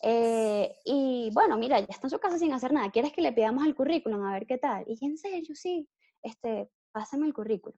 [0.01, 2.91] Eh, y bueno, mira, ya está en su casa sin hacer nada.
[2.91, 4.85] ¿Quieres que le pidamos el currículum a ver qué tal?
[4.87, 5.87] Y en serio, sí,
[6.23, 7.77] este, pásame el currículum.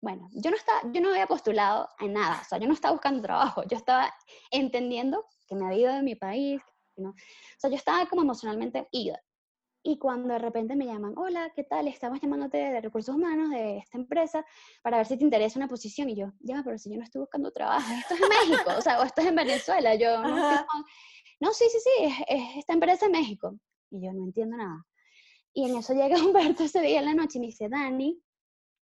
[0.00, 2.92] Bueno, yo no, estaba, yo no había postulado a nada, o sea, yo no estaba
[2.92, 4.14] buscando trabajo, yo estaba
[4.50, 6.60] entendiendo que me había ido de mi país,
[6.96, 7.10] ¿no?
[7.10, 7.14] o
[7.58, 9.20] sea, yo estaba como emocionalmente ida.
[9.86, 11.86] Y cuando de repente me llaman, hola, ¿qué tal?
[11.88, 14.42] Estamos llamándote de recursos humanos de esta empresa
[14.82, 16.08] para ver si te interesa una posición.
[16.08, 18.80] Y yo, ya, pero si yo no estoy buscando trabajo, esto es en México, o
[18.80, 19.94] sea, o esto es en Venezuela.
[19.94, 20.66] Yo, no,
[21.40, 23.58] no, sí, sí, sí, es, esta empresa en México.
[23.90, 24.86] Y yo no entiendo nada.
[25.52, 28.18] Y en eso llega Humberto ese día en la noche y me dice, Dani,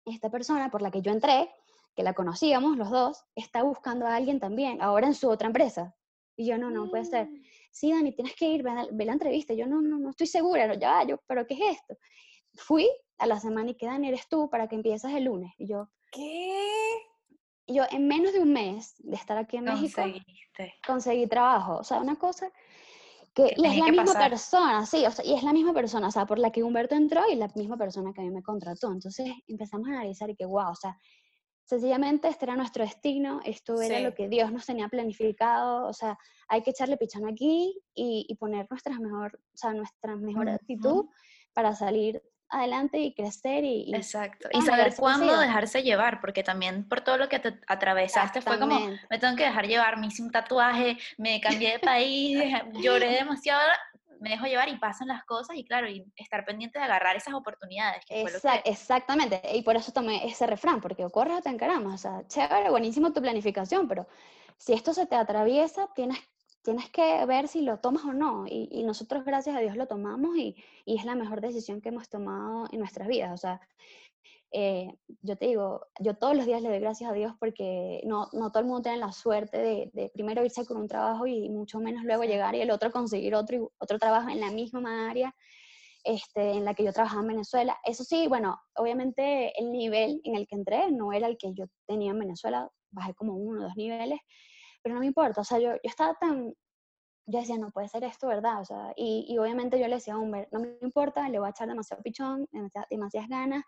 [0.04, 1.50] esta persona por la que yo entré,
[1.96, 5.96] que la conocíamos los dos, está buscando a alguien también, ahora en su otra empresa.
[6.36, 7.30] Y yo, no, no puede ser.
[7.72, 9.54] Sí, Dani, tienes que ir, ve, la entrevista.
[9.54, 11.96] Yo no, no, no estoy segura, no, ya, yo, pero ¿qué es esto?
[12.56, 15.52] Fui a la semana y que Dani, eres tú para que empieces el lunes.
[15.58, 16.58] Y yo, ¿qué?
[17.68, 20.02] Y yo, en menos de un mes de estar aquí en México,
[20.86, 21.78] conseguí trabajo.
[21.78, 22.52] O sea, una cosa
[23.36, 26.12] que, y es la misma persona, sí, o sea, y es la misma persona, o
[26.12, 28.92] sea, por la que Humberto entró y la misma persona que a mí me contrató.
[28.92, 30.98] Entonces empezamos a analizar y que, wow, o sea,
[31.70, 36.18] sencillamente este era nuestro destino, esto era lo que Dios nos tenía planificado, o sea,
[36.48, 41.06] hay que echarle pichón aquí y, poner nuestra mejor, o sea, nuestra mejor actitud
[41.54, 44.50] para salir adelante y crecer y, exacto.
[44.52, 48.80] Y saber cuándo dejarse llevar porque también por todo lo que te atravesaste fue como
[49.08, 52.40] me tengo que dejar llevar me hice un tatuaje me cambié de país
[52.82, 53.62] lloré demasiado
[54.20, 57.34] me dejo llevar y pasan las cosas y claro, y estar pendiente de agarrar esas
[57.34, 58.04] oportunidades.
[58.66, 62.28] Exactamente, y por eso tomé ese refrán, porque o corres o te encaramos, o sea,
[62.28, 64.08] chévere, buenísimo tu planificación, pero
[64.58, 66.20] si esto se te atraviesa, tienes,
[66.64, 70.36] tienes que ver si lo tomas o no, y, nosotros gracias a Dios lo tomamos
[70.38, 70.56] y,
[70.86, 73.62] y, es la mejor decisión que hemos tomado en nuestras vidas, o sea,
[74.52, 74.88] eh,
[75.22, 78.52] yo te digo, yo todos los días le doy gracias a Dios porque no, no
[78.52, 81.80] todo el mundo tiene la suerte de, de, primero irse con un trabajo y mucho
[81.80, 85.36] menos luego llegar y el otro conseguir otro, otro trabajo en la misma área
[86.04, 87.78] este, en la que yo trabajaba en Venezuela.
[87.84, 91.66] Eso sí, bueno, obviamente el nivel en el que entré no era el que yo
[91.86, 94.20] tenía en Venezuela, bajé como uno o dos niveles,
[94.82, 96.54] pero no me importa, o sea, yo, yo estaba tan,
[97.26, 98.62] yo decía, no puede ser esto, ¿verdad?
[98.62, 101.48] O sea, y, y obviamente yo le decía a Humber, no me importa, le voy
[101.48, 102.48] a echar demasiado pichón,
[102.90, 103.64] demasiadas ganas,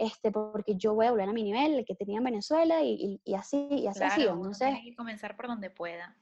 [0.00, 3.20] este, porque yo voy a volver a mi nivel, el que tenía en Venezuela, y,
[3.22, 4.42] y, así, y así ha sido.
[4.62, 6.16] Hay que comenzar por donde pueda.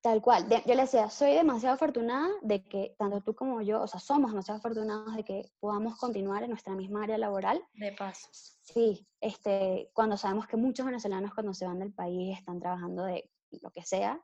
[0.00, 0.48] Tal cual.
[0.48, 4.30] yo le decía, soy demasiado afortunada de que tanto tú como yo, o sea, somos
[4.30, 7.60] demasiado afortunados de que podamos continuar en nuestra misma área laboral.
[7.74, 8.28] De paso.
[8.32, 13.28] Sí, este, cuando sabemos que muchos venezolanos cuando se van del país están trabajando de
[13.50, 14.20] lo que sea,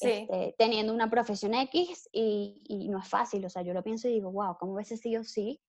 [0.00, 4.08] este, teniendo una profesión X y, y, no es fácil, o sea, yo lo pienso
[4.08, 5.60] y digo, wow, ¿cómo hubiese sido si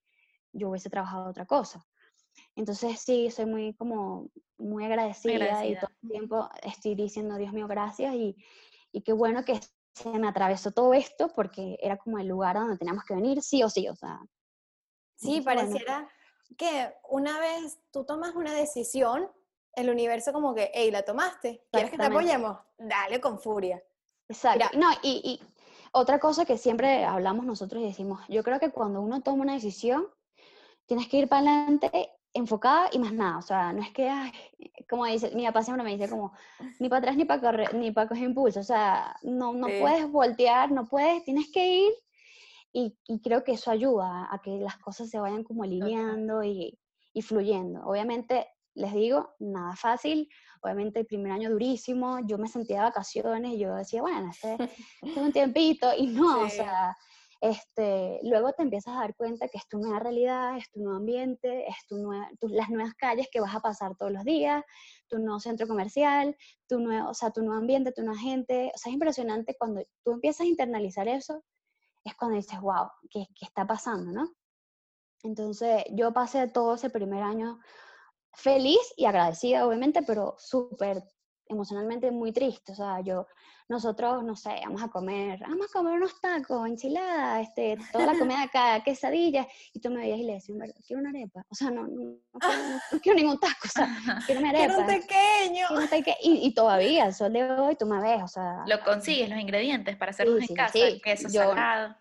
[0.51, 1.85] yo hubiese trabajado otra cosa?
[2.55, 7.67] Entonces sí, soy muy como muy agradecida, y todo el tiempo estoy diciendo, Dios mío,
[7.67, 8.35] gracias y,
[8.91, 9.59] y qué bueno que
[9.93, 13.63] se me atravesó todo esto porque era como el lugar donde teníamos que venir sí
[13.63, 14.19] o sí, o sea.
[15.15, 16.09] Sí, pareciera
[16.57, 19.29] que una vez tú tomas una decisión,
[19.73, 22.57] el universo como que, hey, la tomaste, ¿quieres que te apoyemos?
[22.77, 23.81] Dale con furia.
[24.27, 24.77] Exacto.
[24.77, 25.47] No, y, y
[25.91, 29.53] otra cosa que siempre hablamos nosotros y decimos, yo creo que cuando uno toma una
[29.53, 30.07] decisión,
[30.85, 34.09] tienes que ir para adelante enfocada y más nada, o sea, no es que,
[34.89, 36.33] como dice, mi papá siempre me dice como,
[36.79, 40.09] ni para atrás ni para correr, ni para coger impulso, o sea, no, no puedes
[40.11, 41.91] voltear, no puedes, tienes que ir
[42.71, 46.77] y, y, creo que eso ayuda a que las cosas se vayan como alineando y,
[47.13, 47.81] y, fluyendo.
[47.81, 50.29] Obviamente, les digo, nada fácil,
[50.61, 54.53] obviamente el primer año durísimo, yo me sentía de vacaciones y yo decía, bueno, este,
[54.53, 54.69] este
[55.01, 56.95] es un tiempito, y no, o sea
[57.41, 60.97] este, luego te empiezas a dar cuenta que es tu nueva realidad, es tu nuevo
[60.97, 64.63] ambiente, es tu nueva, las nuevas calles que vas a pasar todos los días,
[65.07, 66.35] tu nuevo centro comercial,
[66.67, 68.71] tu nuevo, o sea, tu nuevo ambiente, tu nueva gente.
[68.75, 71.43] O sea, es impresionante cuando tú empiezas a internalizar eso,
[72.03, 74.33] es cuando dices, wow, ¿qué, qué está pasando, no?
[75.23, 77.59] Entonces, yo pasé todo ese primer año
[78.33, 81.03] feliz y agradecida, obviamente, pero súper
[81.47, 82.71] emocionalmente muy triste.
[82.71, 83.27] O sea, yo,
[83.69, 88.17] nosotros, no sé, vamos a comer, vamos a comer unos tacos, enchiladas, este, toda la
[88.17, 91.45] comida acá, quesadillas, y tú me veías y le decías, verdad, quiero una arepa.
[91.47, 92.17] O sea, no, no,
[93.03, 93.87] quiero, ningún taco, o sea,
[94.25, 94.65] quiero una arepa.
[94.65, 95.67] Quiero un pequeño.
[96.23, 98.63] y, y, todavía, el sol de hoy, tú me ves, o sea.
[98.65, 101.95] Lo consigues, los ingredientes para hacerlos en casa, sí, queso yo, salado.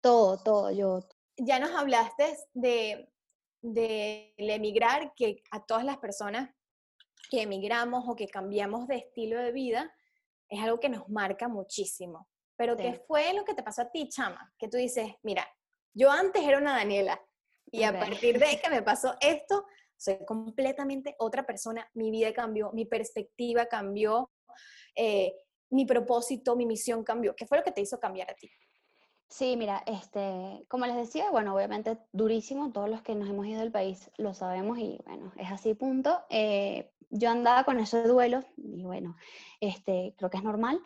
[0.00, 1.00] Todo, todo, yo.
[1.36, 3.08] Ya nos hablaste de,
[3.62, 6.50] de emigrar, que a todas las personas
[7.30, 9.94] que emigramos o que cambiamos de estilo de vida,
[10.48, 12.28] es algo que nos marca muchísimo.
[12.56, 14.52] Pero ¿qué fue lo que te pasó a ti, chama?
[14.58, 15.46] Que tú dices, mira,
[15.94, 17.20] yo antes era una Daniela
[17.70, 19.64] y a partir de que me pasó esto,
[19.96, 24.30] soy completamente otra persona, mi vida cambió, mi perspectiva cambió,
[24.96, 25.34] eh,
[25.70, 27.36] mi propósito, mi misión cambió.
[27.36, 28.50] ¿Qué fue lo que te hizo cambiar a ti?
[29.28, 33.60] Sí, mira, este, como les decía, bueno, obviamente durísimo, todos los que nos hemos ido
[33.60, 36.18] del país lo sabemos y bueno, es así, punto.
[36.30, 39.16] Eh, yo andaba con ese duelo y bueno,
[39.60, 40.80] este, creo que es normal.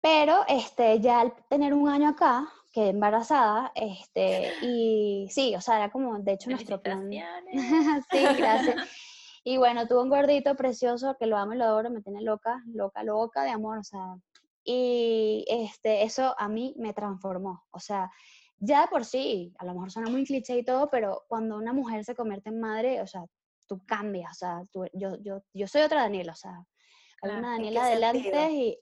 [0.00, 5.76] Pero este, ya al tener un año acá, quedé embarazada, este, y sí, o sea,
[5.76, 7.10] era como, de hecho, nuestro plan.
[8.10, 8.76] sí, gracias.
[9.44, 12.62] Y bueno, tuve un gordito precioso que lo amo y lo adoro, me tiene loca,
[12.66, 14.16] loca, loca de amor, o sea,
[14.64, 17.64] y este, eso a mí me transformó.
[17.70, 18.10] O sea,
[18.58, 22.04] ya por sí, a lo mejor suena muy cliché y todo, pero cuando una mujer
[22.04, 23.24] se convierte en madre, o sea,
[23.66, 26.66] tú cambias, o sea, yo, yo, yo soy otra Daniela, o sea,
[27.22, 28.78] hay una Daniela adelante y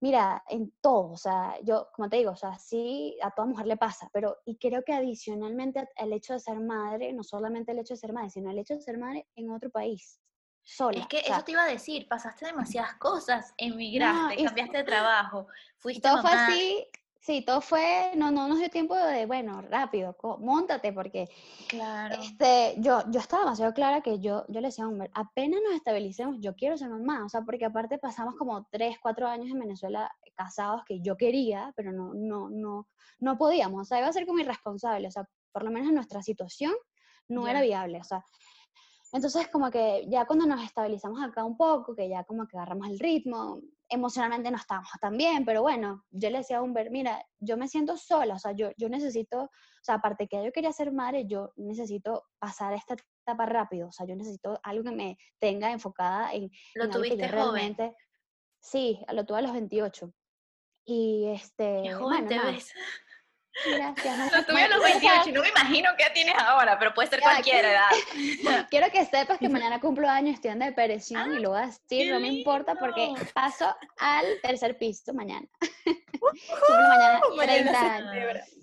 [0.00, 3.66] mira, en todo, o sea, yo, como te digo, o sea, sí, a toda mujer
[3.66, 7.80] le pasa, pero, y creo que adicionalmente el hecho de ser madre, no solamente el
[7.80, 10.20] hecho de ser madre, sino el hecho de ser madre en otro país,
[10.94, 15.46] es que eso te iba a decir, pasaste demasiadas cosas, emigraste, cambiaste de trabajo,
[15.78, 16.86] fuiste Todo fue así,
[17.20, 21.28] sí, todo fue, no, no nos dio tiempo de, bueno, rápido, montate, porque
[21.68, 22.16] claro.
[22.22, 25.74] este, yo, yo estaba demasiado clara que yo, yo le decía a Humber, apenas nos
[25.74, 29.58] estabilicemos, yo quiero ser mamá, o sea, porque aparte pasamos como tres, cuatro años en
[29.58, 34.12] Venezuela casados que yo quería, pero no, no, no, no podíamos, o sea, iba a
[34.12, 36.72] ser como irresponsable, o sea, por lo menos en nuestra situación
[37.28, 38.24] no era viable, o sea,
[39.12, 42.88] entonces, como que ya cuando nos estabilizamos acá un poco, que ya como que agarramos
[42.88, 47.24] el ritmo, emocionalmente no estábamos tan bien, pero bueno, yo le decía a Humber, mira,
[47.40, 49.50] yo me siento sola, o sea, yo, yo necesito, o
[49.82, 52.94] sea, aparte que yo quería ser madre, yo necesito pasar esta
[53.26, 56.50] etapa rápido, o sea, yo necesito algo que me tenga enfocada en...
[56.76, 57.76] ¿Lo tuviste joven?
[58.60, 60.12] Sí, lo tuve a los 28.
[60.84, 61.82] Y este...
[61.82, 62.72] Qué joven te ves.
[63.76, 64.32] Gracias.
[64.32, 67.20] Lo tuve a los 28 y no me imagino qué tienes ahora, pero puede ser
[67.20, 67.90] cualquier edad.
[68.70, 72.12] Quiero que sepas que mañana cumplo años, estoy en depresión y lo voy a decir,
[72.12, 75.46] no me importa porque paso al tercer piso mañana.
[75.84, 78.60] cumplo mañana 30 años.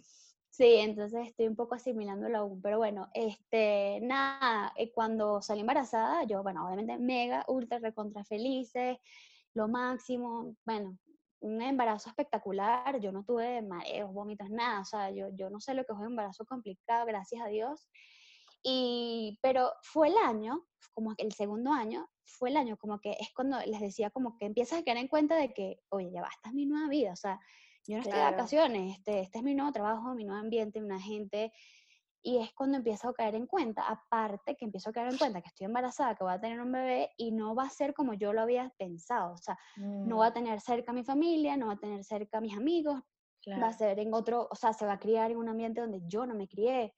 [0.50, 6.24] Sí, entonces estoy un poco asimilándolo aún, pero bueno, este, nada, eh, cuando salí embarazada,
[6.24, 8.98] yo, bueno, obviamente mega, ultra, recontra felices,
[9.54, 10.98] lo máximo, bueno,
[11.40, 15.74] un embarazo espectacular, yo no tuve mareos, vómitos, nada, o sea, yo, yo no sé
[15.74, 17.88] lo que es un embarazo complicado, gracias a Dios.
[18.64, 23.34] Y, pero fue el año, como el segundo año, fue el año como que es
[23.34, 26.30] cuando les decía como que empiezas a caer en cuenta de que, oye, ya va,
[26.30, 27.40] esta es mi nueva vida, o sea,
[27.88, 31.00] yo no estoy de vacaciones, este, este es mi nuevo trabajo, mi nuevo ambiente, una
[31.00, 31.54] gente,
[32.28, 35.42] y es cuando empiezo a caer en cuenta, aparte que empiezo a caer en cuenta
[35.42, 38.16] que estoy embarazada, que voy a tener un bebé y no va a ser como
[38.16, 40.34] yo lo había pensado, o sea, no va a mm.
[40.34, 43.02] tener cerca a mi familia, no va a tener cerca a mis amigos,
[43.48, 46.02] va a ser en otro, o sea, se va a criar en un ambiente donde
[46.06, 46.94] yo no me crié.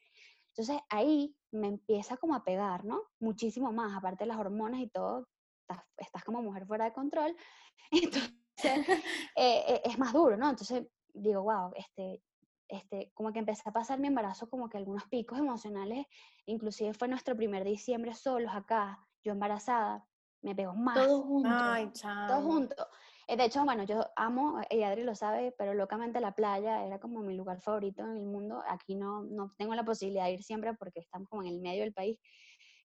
[0.47, 3.03] Entonces ahí me empieza como a pegar, ¿no?
[3.19, 5.27] Muchísimo más, aparte de las hormonas y todo,
[5.61, 7.35] estás, estás como mujer fuera de control,
[7.91, 8.33] entonces
[9.35, 10.49] eh, eh, es más duro, ¿no?
[10.49, 12.23] Entonces digo, wow, este,
[12.69, 16.05] este, como que empecé a pasar mi embarazo como que algunos picos emocionales,
[16.45, 20.05] inclusive fue nuestro primer diciembre solos acá, yo embarazada,
[20.41, 20.95] me pegó más.
[20.95, 21.51] Todos juntos.
[21.53, 21.91] Ay,
[22.27, 22.87] Todos juntos.
[23.27, 26.99] Eh, de hecho, bueno, yo amo, y Adri lo sabe, pero locamente la playa era
[26.99, 28.61] como mi lugar favorito en el mundo.
[28.67, 31.81] Aquí no, no tengo la posibilidad de ir siempre porque estamos como en el medio
[31.81, 32.19] del país.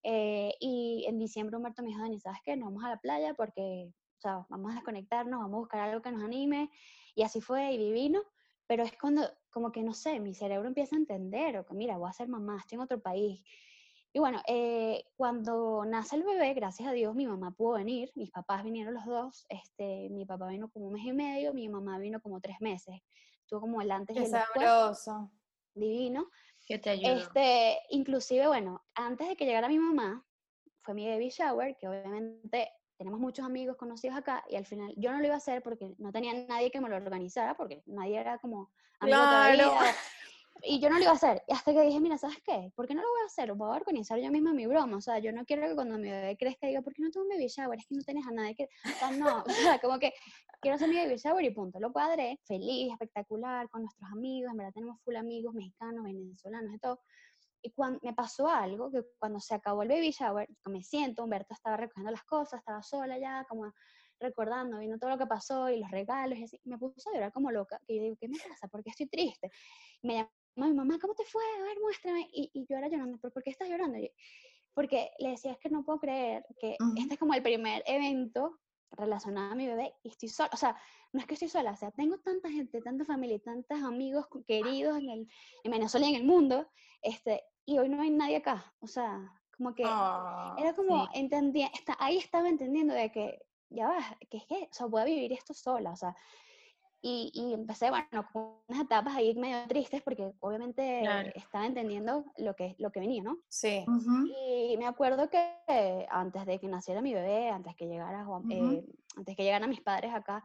[0.03, 2.57] Eh, y en diciembre Humberto me dijo, Dani, ¿sabes qué?
[2.57, 6.03] Nos vamos a la playa porque, o sea, vamos a desconectarnos, vamos a buscar algo
[6.03, 6.71] que nos anime.
[7.15, 8.21] Y así fue, y divino
[8.67, 11.99] pero es cuando, como que no sé, mi cerebro empieza a entender, o que mira,
[11.99, 13.43] voy a ser mamá, estoy en otro país.
[14.13, 18.31] Y bueno, eh, cuando nace el bebé, gracias a Dios, mi mamá pudo venir, mis
[18.31, 21.99] papás vinieron los dos, este, mi papá vino como un mes y medio, mi mamá
[21.99, 23.01] vino como tres meses.
[23.41, 25.11] Estuvo como el antes y el después.
[25.75, 26.31] Divino.
[26.65, 27.17] Que te ayudó.
[27.17, 30.25] Este, inclusive, bueno, antes de que llegara mi mamá,
[30.83, 35.13] fue mi baby shower, que obviamente tenemos muchos amigos conocidos acá, y al final yo
[35.13, 38.19] no lo iba a hacer porque no tenía nadie que me lo organizara, porque nadie
[38.19, 39.73] era como amigo claro.
[40.63, 41.43] Y yo no lo iba a hacer.
[41.49, 42.73] Y hasta que dije, mira, ¿sabes qué?
[42.75, 43.53] ¿Por qué no lo voy a hacer?
[43.55, 44.97] Voy a organizar yo misma mi broma.
[44.97, 47.27] O sea, yo no quiero que cuando mi bebé crezca diga, ¿por qué no tengo
[47.27, 47.79] un baby shower?
[47.79, 48.69] Es que no tienes a nadie que...
[48.97, 49.43] O sea, no.
[49.43, 50.15] O sea, como que
[50.61, 51.81] quiero hacer mi baby shower y punto.
[51.81, 54.53] Lo cuadré, feliz, espectacular, con nuestros amigos.
[54.53, 57.01] En verdad tenemos full amigos mexicanos, venezolanos, de todo.
[57.65, 61.55] Y cuando me pasó algo, que cuando se acabó el baby shower, me siento, Humberto
[61.55, 63.73] estaba recogiendo las cosas, estaba sola ya, como
[64.21, 67.33] recordando, viendo todo lo que pasó y los regalos y así, me puso a llorar
[67.33, 68.69] como loca, que yo digo, ¿qué me pasa?
[68.69, 69.51] ¿Por qué estoy triste?
[70.03, 71.43] Me mi mamá, ¿cómo te fue?
[71.59, 72.29] A ver, muéstrame.
[72.33, 73.99] Y, y yo era llorando, ¿pero por qué estás llorando?
[74.75, 78.59] porque le decía, es que no puedo creer que este es como el primer evento
[78.91, 80.51] relacionado a mi bebé y estoy sola.
[80.53, 80.77] O sea,
[81.13, 84.99] no es que estoy sola, o sea, tengo tanta gente, tanta familia, tantos amigos queridos
[84.99, 85.29] en, el,
[85.63, 86.69] en Venezuela y en el mundo,
[87.03, 88.75] este, y hoy no hay nadie acá.
[88.81, 91.11] O sea, como que Ah, era como, sí.
[91.15, 95.03] entendía, está, ahí estaba entendiendo de que, ya va, que es que, o sea, voy
[95.03, 96.15] a vivir esto sola, o sea,
[97.03, 101.31] y, y empecé, bueno, con unas etapas ahí medio tristes porque obviamente Claro.
[101.35, 103.39] estaba entendiendo lo que, lo que venía, ¿no?
[103.49, 103.85] Sí.
[103.87, 104.27] Ujú.
[104.27, 105.55] Y me acuerdo que
[106.09, 108.73] antes de que naciera mi bebé, antes que llegara Juan- Ujú.
[108.73, 108.85] eh,
[109.19, 110.43] antes que llegaran mis padres acá,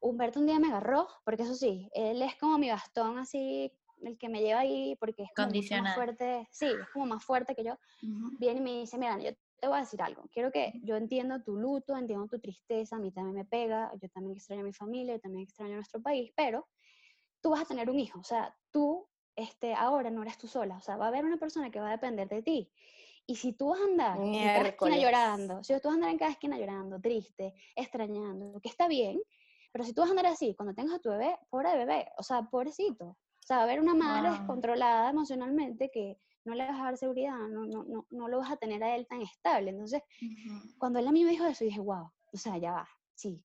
[0.00, 4.18] Humberto un día me agarró, porque eso sí, él es como mi bastón así, el
[4.18, 7.54] que me lleva ahí, porque es como mucho más fuerte, sí, es como más fuerte
[7.54, 7.78] que yo.
[8.02, 8.36] Ujú.
[8.38, 11.42] Viene y me dice, mira, yo te voy a decir algo, quiero que yo entiendo
[11.42, 14.72] tu luto, entiendo tu tristeza, a mí también me pega, yo también extraño a mi
[14.72, 16.68] familia, yo también extraño a nuestro país, pero
[17.40, 20.78] tú vas a tener un hijo, o sea, tú este, ahora no eres tú sola,
[20.78, 22.72] o sea, va a haber una persona que va a depender de ti.
[23.26, 26.10] Y si tú vas a andar en cada esquina llorando, si tú vas a andar
[26.10, 29.20] en cada esquina llorando, triste, extrañando, que está bien,
[29.72, 32.22] pero si tú vas a andar así, cuando tengas a tu bebé, pobre bebé, o
[32.22, 33.18] sea, pobrecito.
[33.46, 34.32] O sea, va a haber una madre Wow.
[34.32, 38.50] descontrolada emocionalmente que no le vas a dar seguridad, no, no, no, no lo vas
[38.50, 39.70] a tener a él tan estable.
[39.70, 40.02] Entonces,
[40.78, 43.44] cuando él a mí me dijo eso, dije, wow, o sea, ya va, sí,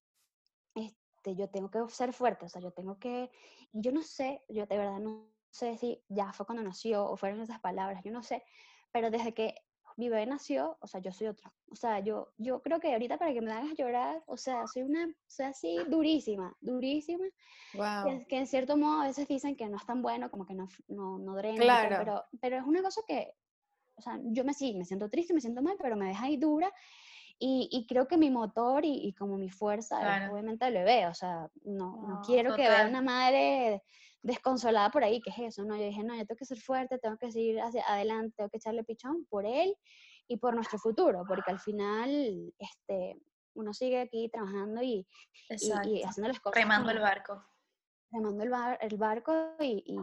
[0.73, 3.29] este, yo tengo que ser fuerte, o sea, yo tengo que,
[3.73, 7.15] y yo no sé, yo de verdad no sé si ya fue cuando nació o
[7.15, 8.43] fueron esas palabras, yo no sé,
[8.91, 9.53] pero desde que
[9.97, 13.17] mi bebé nació, o sea, yo soy otra, o sea, yo, yo creo que ahorita
[13.17, 17.25] para que me hagas llorar, o sea, soy una, soy así durísima, durísima,
[17.73, 18.19] Wow.
[18.19, 20.54] que, que en cierto modo a veces dicen que no es tan bueno, como que
[20.54, 21.97] no, no, no drena, Claro.
[21.97, 23.36] pero, pero es una cosa que,
[23.95, 26.38] o sea, yo me sí, me siento triste, me siento mal, pero me deja ahí
[26.38, 26.71] dura.
[27.43, 30.32] Y, y creo que mi motor y, y como mi fuerza es Claro.
[30.32, 32.89] obviamente el bebé, o sea, no, no No, quiero que vea total.
[32.89, 33.84] una madre
[34.23, 35.75] desconsolada por ahí, que es eso, ¿no?
[35.75, 38.57] Yo dije, no, yo tengo que ser fuerte, tengo que seguir hacia adelante, tengo que
[38.57, 39.75] echarle pichón por él
[40.27, 43.17] y por nuestro futuro, porque al final, este,
[43.55, 45.07] uno sigue aquí trabajando y,
[45.49, 47.43] y, y haciendo las cosas Remando el barco.
[48.12, 49.99] remando el, bar- el barco y, y-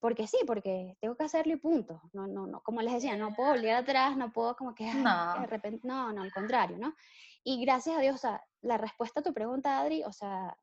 [0.00, 2.02] porque sí, porque tengo que hacerlo y punto.
[2.12, 5.40] No, no, no, como les decía, no puedo volver atrás, no puedo como que, No.
[5.40, 6.94] de repente, no, no, al contrario, ¿no?
[7.42, 10.54] Y gracias a Dios, o sea, la respuesta a tu pregunta, Adri, o sea,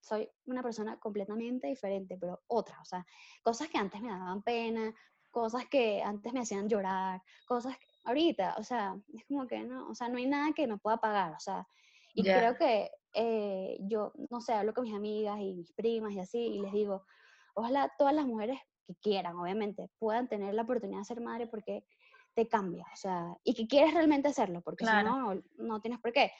[0.00, 3.04] soy una persona completamente diferente, pero otra, o sea,
[3.42, 4.94] cosas que antes me daban pena,
[5.30, 9.88] cosas que antes me hacían llorar, cosas que ahorita, o sea, es como que no,
[9.88, 11.66] o sea, no hay nada que me pueda pagar, o sea,
[12.14, 12.34] y Ya.
[12.38, 16.38] creo que eh, yo, no sé, hablo con mis amigas y mis primas y así,
[16.38, 17.04] y les digo,
[17.54, 21.84] ojalá todas las mujeres que quieran, obviamente, puedan tener la oportunidad de ser madre porque
[22.34, 25.08] te cambia, o sea, y que quieres realmente hacerlo, porque Claro.
[25.08, 26.32] si no, no tienes por qué.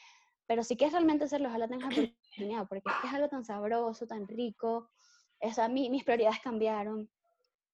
[0.48, 4.26] Pero si quieres realmente hacerlo, ojalá tengas oportunidad, porque es es algo tan sabroso, tan
[4.26, 4.90] rico.
[5.40, 7.08] O sea, mi- mis prioridades cambiaron.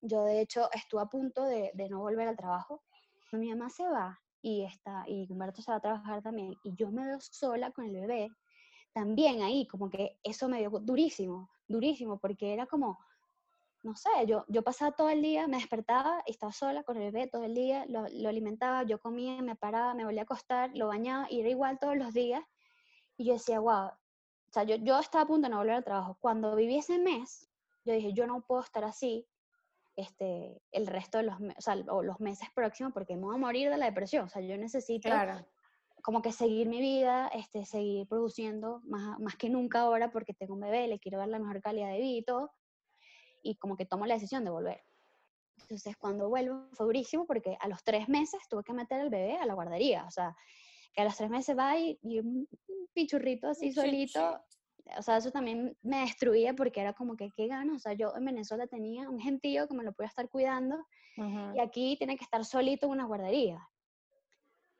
[0.03, 2.83] Yo, de hecho, estuve a punto de, de no volver al trabajo.
[3.33, 6.91] Mi mamá se va y, está, y Humberto se va a trabajar también, y yo
[6.91, 8.29] me veo sola con el bebé,
[8.93, 12.99] también ahí, como que eso me dio durísimo, durísimo, porque era como,
[13.83, 17.11] no sé, yo, yo pasaba todo el día, me despertaba, y estaba sola con el
[17.11, 20.71] bebé todo el día, lo, lo alimentaba, yo comía, me paraba, me volvía a acostar,
[20.75, 22.45] lo bañaba, y era igual todos los días.
[23.17, 25.85] Y yo decía, wow, o sea, yo, yo estaba a punto de no volver al
[25.85, 26.17] trabajo.
[26.21, 27.49] Cuando viví ese mes,
[27.85, 29.27] yo dije, yo no puedo estar así
[29.97, 33.39] este, el resto de los, o sea, o los meses próximos porque me voy a
[33.39, 34.27] morir de la depresión.
[34.27, 35.47] O sea, yo necesito Claro.
[36.03, 40.55] como que seguir mi vida, este, seguir produciendo más, más que nunca ahora porque tengo
[40.55, 42.53] un bebé, le quiero dar la mejor calidad de vida y todo,
[43.43, 44.83] y como que tomo la decisión de volver.
[45.61, 49.37] Entonces, cuando vuelvo fue durísimo porque a los tres meses tuve que meter al bebé
[49.37, 50.37] a la guardería, o sea,
[50.95, 52.49] que a los tres meses va y, y un
[52.93, 54.41] pichurrito así Un solito,
[54.97, 57.75] o sea, eso también me destruía porque era como que, ¿qué gano?
[57.75, 60.87] O sea, yo en Venezuela tenía un gentío que me lo podía estar cuidando
[61.17, 63.69] y aquí tiene que estar solito en una guardería.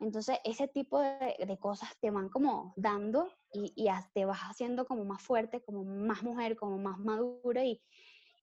[0.01, 4.85] Entonces, ese tipo de, de cosas te van como dando y, y, te vas haciendo
[4.85, 7.81] como más fuerte, como más mujer, como más madura y,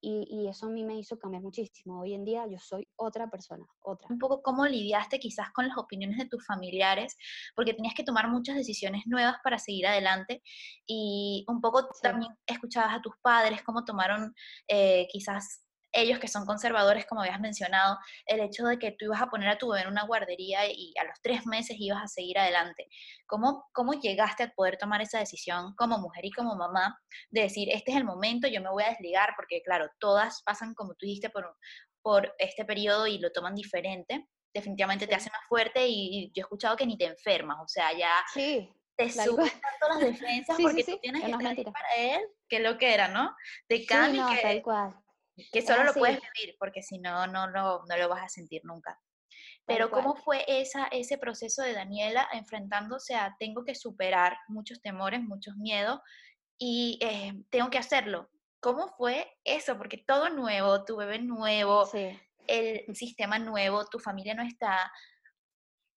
[0.01, 2.01] y, eso a mí me hizo cambiar muchísimo.
[2.01, 4.07] Hoy en día yo soy otra persona, otra.
[4.09, 7.15] Un poco cómo lidiaste quizás con las opiniones de tus familiares,
[7.55, 10.41] porque tenías que tomar muchas decisiones nuevas para seguir adelante
[10.87, 14.33] y un poco también escuchabas a tus padres, cómo tomaron
[14.67, 19.21] eh, quizás ellos que son conservadores, como habías mencionado, el hecho de que tú ibas
[19.21, 22.07] a poner a tu bebé en una guardería y a los tres meses ibas a
[22.07, 22.87] seguir adelante.
[23.25, 26.97] ¿Cómo, cómo llegaste a poder tomar esa decisión como mujer y como mamá
[27.29, 29.33] de decir, este es el momento, yo me voy a desligar?
[29.35, 31.57] Porque claro, todas pasan, como tú dijiste, por,
[32.01, 34.27] por este periodo y lo toman diferente.
[34.53, 37.91] Definitivamente te hace más fuerte y, yo he escuchado que ni te enfermas, o sea,
[37.97, 38.11] ya...
[38.33, 42.93] te suben tanto las defensas porque tú tienes que estar para él, que lo que
[42.93, 43.33] era, ¿no?
[43.67, 45.00] De cambio que, tal cual
[45.51, 48.61] que solo lo puedes vivir, porque si no, no, no, no lo vas a sentir
[48.63, 48.99] nunca.
[49.65, 55.21] Pero ¿cómo fue esa, ese proceso de Daniela enfrentándose a tengo que superar muchos temores,
[55.21, 55.99] muchos miedos
[56.57, 58.29] y eh, tengo que hacerlo?
[58.59, 59.77] ¿Cómo fue eso?
[59.77, 61.89] Porque todo nuevo, tu bebé nuevo,
[62.47, 64.91] el sistema nuevo, tu familia no está.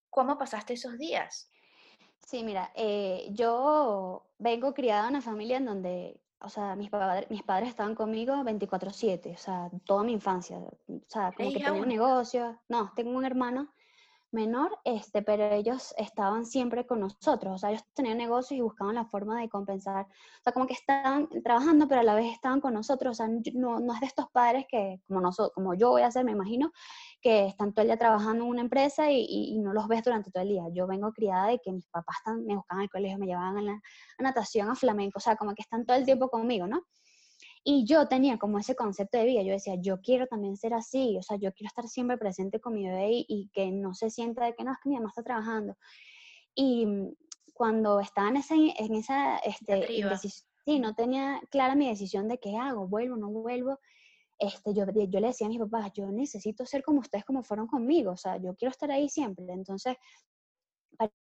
[0.08, 1.50] ¿Cómo pasaste esos días?
[2.26, 7.30] Sí, mira, eh, yo vengo criada en una familia en donde o sea, mis, padres,
[7.30, 10.74] mis padres estaban conmigo 24/7, o sea, toda mi infancia, o
[11.06, 13.72] sea, como que tenía un negocio, no, tengo un hermano
[14.34, 18.96] menor, este, pero ellos estaban siempre con nosotros, o sea, ellos tenían negocios y buscaban
[18.96, 22.60] la forma de compensar, o sea, como que estaban trabajando, pero a la vez estaban
[22.60, 25.90] con nosotros, o sea, no, no es de estos padres que, como, nosotros, como yo
[25.90, 26.72] voy a hacer, me imagino,
[27.22, 30.30] que están todo el día trabajando en una empresa y, y, no los ves durante
[30.30, 30.64] todo el día.
[30.74, 33.62] Yo vengo criada de que mis papás están, me buscaban al colegio, me llevaban a,
[33.62, 36.82] la, a natación, a flamenco, o sea, como que están todo el tiempo conmigo, ¿no?
[37.66, 41.16] Y yo tenía como ese concepto de vida, yo decía, yo quiero también ser así,
[41.16, 44.44] o sea, yo quiero estar siempre presente con mi bebé y, que no se sienta
[44.44, 45.74] de que no, es que mi mamá está trabajando.
[46.54, 47.14] Y mm,
[47.54, 49.86] cuando estaba en, ese, en esa este,
[50.66, 53.78] sí, no tenía clara mi decisión de qué hago, vuelvo, no vuelvo,
[54.38, 57.66] este, yo, yo le decía a mis papás, yo necesito ser como ustedes como fueron
[57.66, 59.46] conmigo, o sea, yo quiero estar ahí siempre.
[59.48, 59.96] Entonces,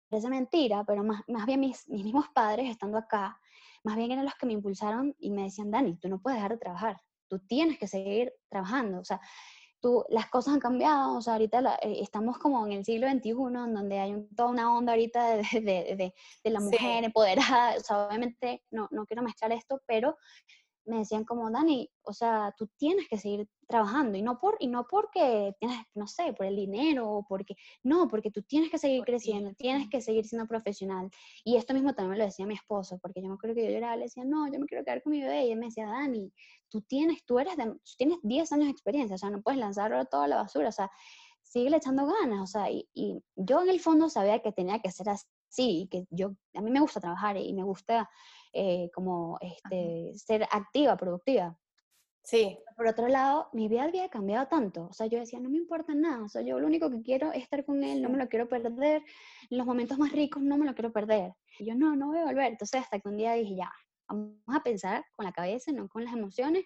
[0.10, 3.40] parece mentira, pero más, más bien mis, mis mismos padres estando acá,
[3.84, 6.52] más bien eran los que me impulsaron y me decían, Dani, tú no puedes dejar
[6.52, 9.22] de trabajar, tú tienes que seguir trabajando, o sea,
[9.80, 13.30] tú, las cosas han cambiado, o sea, ahorita eh, estamos como en el siglo XXI,
[13.30, 16.14] en donde hay toda una onda ahorita de, de,
[16.44, 20.18] de, la mujer empoderada, o sea, obviamente no, no quiero mezclar esto, pero
[20.90, 24.68] me decían como, Dani, o sea, tú tienes que seguir trabajando y no, por, y
[24.68, 28.80] no porque tienes, no sé, por el dinero o porque, no, porque tú tienes que
[28.80, 31.10] seguir creciendo, tienes que seguir siendo profesional.
[31.44, 33.72] Y esto mismo también me lo decía mi esposo, porque yo me acuerdo que yo
[33.72, 35.46] lloraba, le decía, no, yo me quiero quedar con mi bebé.
[35.46, 36.34] Y él me decía, Dani,
[36.70, 40.04] tú tienes, tú eres de, tienes 10 años de experiencia, o sea, no puedes lanzarlo
[40.06, 40.90] toda la basura, o sea,
[41.44, 44.92] sigue echando ganas, o sea, y, y yo en el fondo sabía que tenía que
[44.92, 48.10] ser así, que yo, a mí me gusta trabajar y me gusta
[48.54, 51.58] eh, como este, ser activa, productiva.
[52.24, 52.60] Sí.
[52.76, 54.88] Por otro lado, mi vida había cambiado tanto.
[54.88, 56.24] O sea, yo decía, no me importa nada.
[56.24, 58.48] O sea, yo lo único que quiero es estar con él, no me lo quiero
[58.48, 59.02] perder.
[59.50, 61.34] Los momentos más ricos no me lo quiero perder.
[61.58, 62.52] Y yo, no, no voy a volver.
[62.52, 63.72] Entonces, hasta que un día dije, ya,
[64.08, 66.66] vamos a pensar con la cabeza, no con las emociones.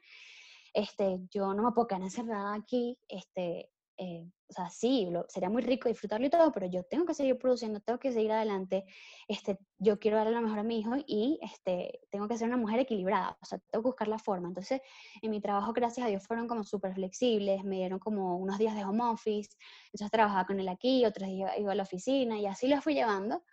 [0.74, 2.98] Este, yo no me puedo quedar encerrada aquí.
[3.08, 7.16] Este, eh, o sea, sí, sería muy rico disfrutarlo y todo, pero yo tengo que
[7.16, 8.86] seguir produciendo, tengo que seguir adelante,
[9.28, 12.58] este, yo quiero darle lo mejor a mi hijo y este, tengo que ser una
[12.58, 14.48] mujer equilibrada, o sea, tengo que buscar la forma.
[14.48, 14.80] Entonces,
[15.24, 18.76] en mi trabajo, gracias a Dios, fueron como súper flexibles, me dieron como unos días
[18.76, 19.50] de home office,
[19.88, 22.94] entonces trabajaba con él aquí, otros días iba a la oficina y así lo fui
[22.94, 23.44] llevando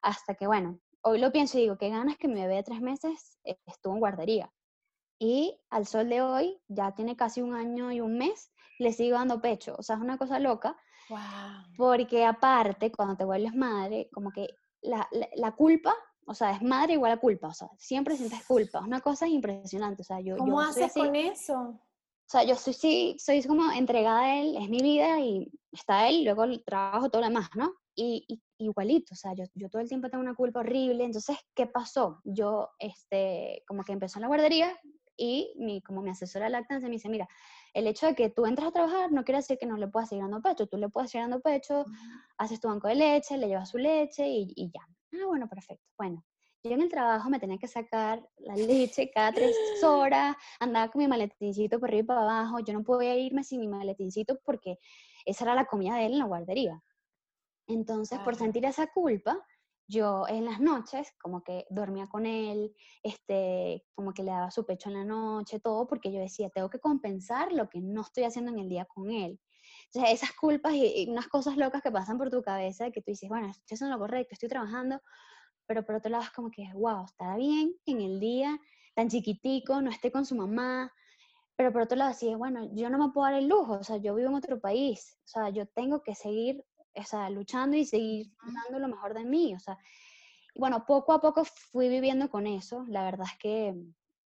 [0.00, 2.80] hasta que, bueno, hoy lo pienso y digo, qué ganas que mi bebé de tres
[2.80, 4.50] meses estuvo en guardería.
[5.18, 9.16] Y al sol de hoy, ya tiene casi un año y un mes, le sigo
[9.16, 9.74] dando pecho.
[9.78, 10.76] O sea, es una cosa loca.
[11.76, 14.48] Porque aparte, cuando te vuelves madre, como que
[14.82, 15.94] la, la, culpa,
[16.26, 18.80] o sea, es madre igual a culpa, o sea, siempre sientes culpa.
[18.80, 20.02] Es una cosa impresionante.
[20.02, 21.80] O sea, yo, ¿Cómo haces con eso?
[22.26, 26.08] O sea, yo soy, sí, soy como entregada a él, es mi vida y está
[26.08, 27.72] él, y luego trabajo, todo lo demás, ¿no?
[27.94, 31.66] Y, igualito, o sea, yo, yo, todo el tiempo tengo una culpa horrible, entonces, ¿qué
[31.66, 32.20] pasó?
[32.24, 34.76] Yo, este, como que empezó en la guardería
[35.16, 37.28] y mi, como mi asesora de lactancia me dice, mira,
[37.76, 40.08] el hecho de que tú entras a trabajar no quiere decir que no le puedas
[40.08, 41.84] seguir dando pecho, tú le puedes seguir dando pecho,
[42.38, 44.80] haces tu banco de leche, le llevas su leche y, y ya.
[45.12, 45.84] Ah, bueno, perfecto.
[45.98, 46.24] Bueno,
[46.64, 49.54] yo en el trabajo me tenía que sacar la leche cada tres
[49.84, 53.60] horas, andaba con mi maletincito por arriba y para abajo, yo no podía irme sin
[53.60, 54.78] mi maletincito porque
[55.26, 56.82] esa era la comida de él en la guardería.
[57.66, 59.38] Entonces, por sentir esa culpa,
[59.88, 64.66] yo en las noches como que dormía con él, este, como que le daba su
[64.66, 68.24] pecho en la noche, todo, porque yo decía, tengo que compensar lo que no estoy
[68.24, 69.40] haciendo en el día con él.
[69.86, 73.28] Entonces, esas culpas y, unas cosas locas que pasan por tu cabeza, que tú dices,
[73.28, 75.00] bueno, estoy haciendo lo correcto, estoy trabajando,
[75.66, 78.58] pero por otro lado es como que, wow, está bien en el día
[78.94, 80.92] tan chiquitico, no esté con su mamá,
[81.56, 83.96] pero por otro lado, sí, bueno, yo no me puedo dar el lujo, o sea,
[83.96, 86.64] yo vivo en otro país, o sea, yo tengo que seguir,
[86.96, 89.78] o sea, luchando y seguir dando lo mejor de mí, o sea,
[90.54, 93.74] bueno, poco a poco fui viviendo con eso, la verdad es que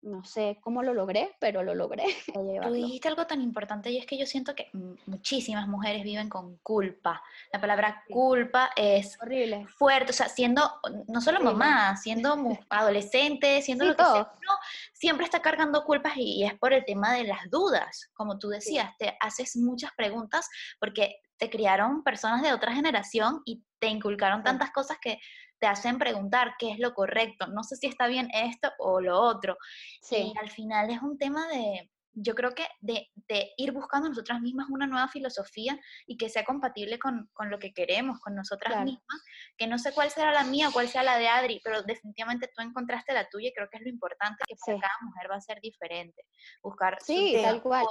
[0.07, 2.05] no sé cómo lo logré, pero lo logré.
[2.63, 4.71] Tú dijiste algo tan importante y es que yo siento que
[5.07, 7.23] muchísimas mujeres viven con culpa.
[7.53, 10.63] La palabra culpa es horrible, fuerte, o sea, siendo
[11.09, 12.37] no solo mamá, siendo
[12.71, 14.31] adolescente, siendo lo que sea,
[14.93, 18.09] siempre está cargando culpas y, es por el tema de las dudas.
[18.15, 20.49] Como tú decías, te haces muchas preguntas
[20.79, 25.19] porque te criaron personas de otra generación y te inculcaron tantas cosas que
[25.59, 29.19] te hacen preguntar qué es lo correcto, no sé si está bien esto o lo
[29.19, 29.57] otro.
[30.03, 30.33] Sí.
[30.35, 33.09] Y al final es un tema de, yo creo que de,
[33.57, 38.19] ir buscando nosotras mismas una nueva filosofía y que sea compatible con, lo que queremos,
[38.21, 39.23] con nosotras mismas,
[39.57, 42.51] que no sé cuál será la mía o cuál sea la de Adri, pero definitivamente
[42.55, 45.37] tú encontraste la tuya y creo que es lo importante, que para cada mujer va
[45.37, 46.25] a ser diferente.
[46.63, 47.85] Buscar sí, tal cual.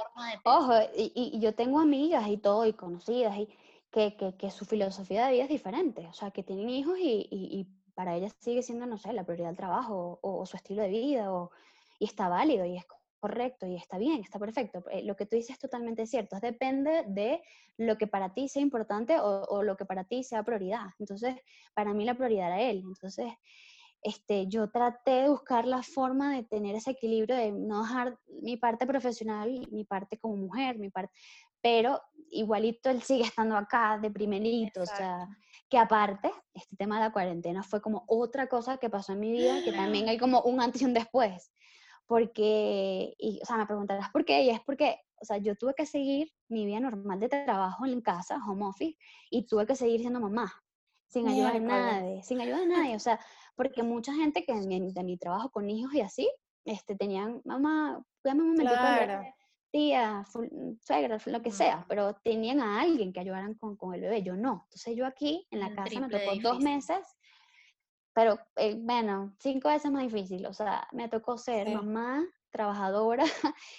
[0.44, 3.48] Ojo, y, y, yo tengo amigas y todo, y conocidas, y
[3.90, 8.36] que, su filosofía de vida es diferente, o sea, que tienen hijos y, para ellas
[8.40, 11.50] sigue siendo, no sé, la prioridad del trabajo o, su estilo de vida, o,
[11.98, 12.84] y está válido y es
[13.18, 14.84] correcto y está bien, está perfecto.
[14.90, 17.42] Eh, lo que tú dices es totalmente cierto, depende de
[17.76, 20.86] lo que para ti sea importante o, lo que para ti sea prioridad.
[20.98, 21.36] Entonces,
[21.74, 22.82] para mí la prioridad era él.
[22.86, 23.32] Entonces,
[24.02, 28.56] este, yo traté de buscar la forma de tener ese equilibrio, de no dejar mi
[28.56, 31.12] parte profesional, mi parte como mujer, mi parte,
[31.60, 32.00] pero
[32.30, 35.26] igualito él sigue estando acá de primerito, o sea,
[35.68, 39.32] que aparte, este tema de la cuarentena fue como otra cosa que pasó en mi
[39.32, 41.52] vida, que también hay como un antes y un después,
[42.06, 45.74] porque, y, o sea, me preguntarás por qué, y es porque, o sea, yo tuve
[45.74, 48.96] que seguir mi vida normal de trabajo en casa, home office,
[49.30, 50.52] y tuve que seguir siendo mamá,
[51.08, 53.18] sin ayuda de nadie, sin ayuda de nadie, o sea,
[53.56, 56.30] porque mucha gente que de mi trabajo con hijos y así,
[56.64, 59.24] este, tenían, mamá, cuídame un momento, claro.
[59.70, 60.24] tía,
[60.80, 64.36] suegra, lo que sea, pero tenían a alguien que ayudaran con, con el bebé, yo
[64.36, 64.62] no.
[64.66, 67.16] Entonces yo aquí en la casa me tocó dos meses,
[68.16, 73.24] pero eh, bueno, cinco veces más difícil, o sea, me tocó ser mamá, trabajadora.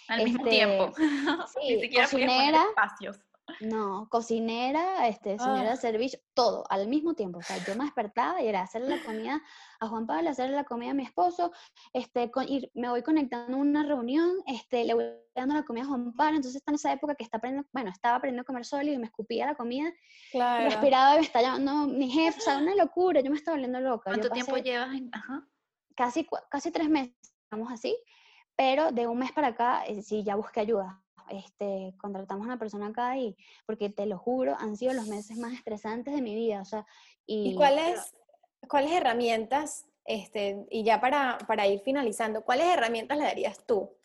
[0.08, 0.94] Al mismo tiempo.
[1.60, 2.62] Sí, Ni cocinera.
[2.70, 3.20] Espacios.
[3.62, 5.76] No, cocinera, este, señora de ah.
[5.78, 7.40] servicio, todo al mismo tiempo.
[7.40, 9.42] O sea, yo me despertaba y era hacerle la comida
[9.80, 11.52] a Juan Pablo, hacerle la comida a mi esposo,
[11.94, 15.84] este, con, y me voy conectando a una reunión, este, le voy dando la comida
[15.84, 18.46] a Juan Pablo, entonces está en esa época que está aprendiendo, bueno, estaba aprendiendo a
[18.46, 19.92] comer sólido y me escupía la comida,
[20.32, 20.66] claro.
[20.66, 23.80] respiraba y me estaba llamando mi jefe, o sea, una locura, yo me estaba volviendo
[23.80, 24.12] loca.
[24.12, 24.90] ¿Cuánto tiempo llevas?
[25.14, 25.48] Ajá.
[25.96, 27.16] Casi, casi tres meses,
[27.50, 27.98] vamos así,
[28.56, 32.60] pero de un mes para acá eh, sí ya busqué ayuda este, contratamos a una
[32.60, 36.36] persona acá y, porque te lo juro, han sido los meses más estresantes de mi
[36.36, 36.86] vida, o sea,
[37.26, 37.56] y...
[37.56, 38.16] cuáles,
[38.68, 43.98] cuáles herramientas, este, y ya para, para ir finalizando, cuáles herramientas le darías tú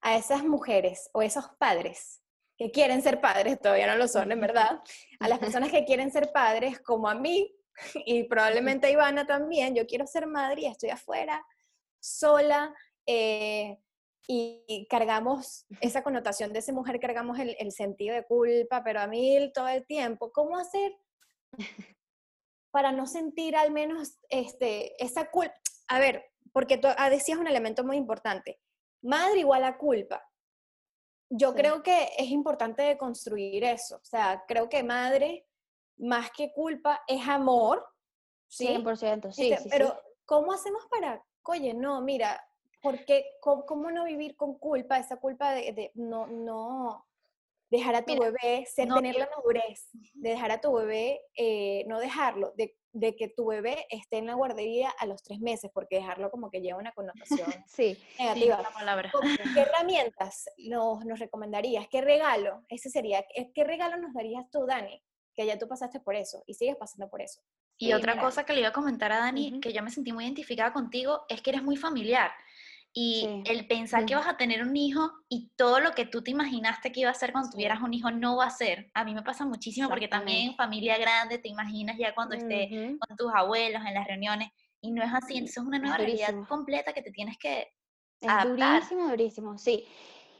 [0.00, 2.22] a esas mujeres o esos padres
[2.56, 4.80] que quieren ser padres, todavía no lo son, en verdad,
[5.20, 7.54] a las personas que quieren ser padres, como a mí,
[8.06, 11.44] y probablemente a Ivana también, yo quiero ser madre y estoy afuera,
[12.00, 12.74] sola,
[13.06, 13.78] eh,
[14.26, 19.50] y cargamos esa connotación de esa mujer, cargamos el, sentido de culpa, pero a mí
[19.52, 20.30] todo el tiempo.
[20.32, 20.96] ¿Cómo hacer
[22.70, 25.54] para no sentir al menos este, esa culpa?
[25.88, 28.60] A ver, porque tú ah, decías un elemento muy importante.
[29.02, 30.22] Madre igual a culpa.
[31.28, 33.96] Yo creo que es importante construir eso.
[33.96, 35.46] O sea, creo que madre,
[35.96, 37.84] más que culpa, es amor.
[38.48, 38.68] ¿sí?
[38.68, 42.38] 100%, sí, este, Pero, ¿cómo hacemos para, oye, no, mira,
[42.82, 44.98] porque ¿cómo, no vivir con culpa?
[44.98, 47.06] Esa culpa de, no, no
[47.70, 52.00] dejar a tu bebé, ser, tener la madurez, de dejar a tu bebé, eh, no
[52.00, 52.76] dejarlo, de,
[53.16, 56.60] que tu bebé esté en la guardería a los tres meses, porque dejarlo como que
[56.60, 58.62] lleva una connotación sí, negativa.
[59.54, 61.88] ¿Qué herramientas nos, nos, recomendarías?
[61.88, 62.62] ¿Qué regalo?
[62.68, 63.24] Ese sería,
[63.54, 65.02] ¿qué regalo nos darías tú, Dani?
[65.34, 67.40] Que ya tú pasaste por eso y sigues pasando por eso.
[67.78, 70.24] Y otra cosa que le iba a comentar a Dani, que yo me sentí muy
[70.24, 72.30] identificada contigo, es que eres muy familiar.
[72.94, 76.30] Y el pensar que vas a tener un hijo y todo lo que tú te
[76.30, 78.90] imaginaste que iba a ser cuando tuvieras un hijo no va a ser.
[78.92, 83.16] A mí me pasa muchísimo porque también familia grande te imaginas ya cuando estés con
[83.16, 84.50] tus abuelos en las reuniones
[84.82, 85.34] y no es así.
[85.34, 87.72] Entonces es una nueva realidad completa que te tienes que
[88.22, 89.84] es durísimo, durísimo, sí.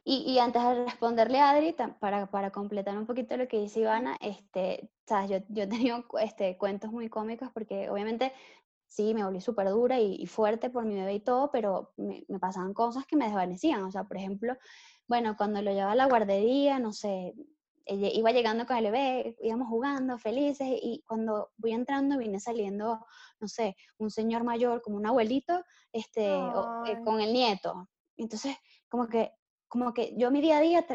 [0.05, 3.81] Y, y, antes de responderle a Adri, para, para, completar un poquito lo que dice
[3.81, 5.31] Ivana, este, ¿sabes?
[5.31, 8.33] Yo, yo he tenido este, cuentos muy cómicos porque obviamente
[8.93, 12.39] sí, me volví súper dura y, fuerte por mi bebé y todo, pero me, me,
[12.39, 13.83] pasaban cosas que me desvanecían.
[13.85, 14.55] O sea, por ejemplo,
[15.09, 17.35] bueno, cuando lo llevaba a la guardería, no sé,
[17.87, 23.05] iba llegando con el bebé, íbamos jugando felices y cuando voy entrando viene saliendo,
[23.41, 27.89] no sé, un señor mayor como un abuelito, este, eh, con el nieto.
[28.17, 28.57] Entonces,
[28.89, 29.33] como que
[29.73, 30.87] como que yo mi día a día,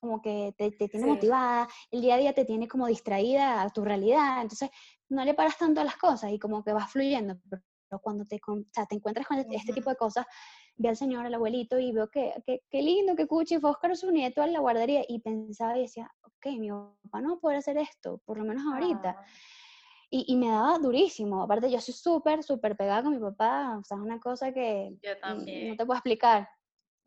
[0.00, 3.84] como que te, tiene motivada, el día a día te tiene como distraída a tu
[3.84, 4.70] realidad, entonces
[5.08, 8.38] no le paras tanto a las cosas y como que vas fluyendo, pero cuando te,
[8.38, 10.26] te encuentras con este, este tipo de cosas,
[10.76, 14.10] ve al señor, al abuelito y veo que, qué lindo, que cuchi, fue Oscar su
[14.10, 18.20] nieto a la guardería y pensaba y decía, ok, mi papá no puede hacer esto,
[18.24, 19.16] por lo menos ahorita.
[19.18, 19.24] Ah.
[20.10, 21.42] Y, y, me daba durísimo.
[21.42, 23.76] Aparte, yo soy súper, súper pegada con mi papá.
[23.78, 26.48] O sea, es una cosa que no te puedo explicar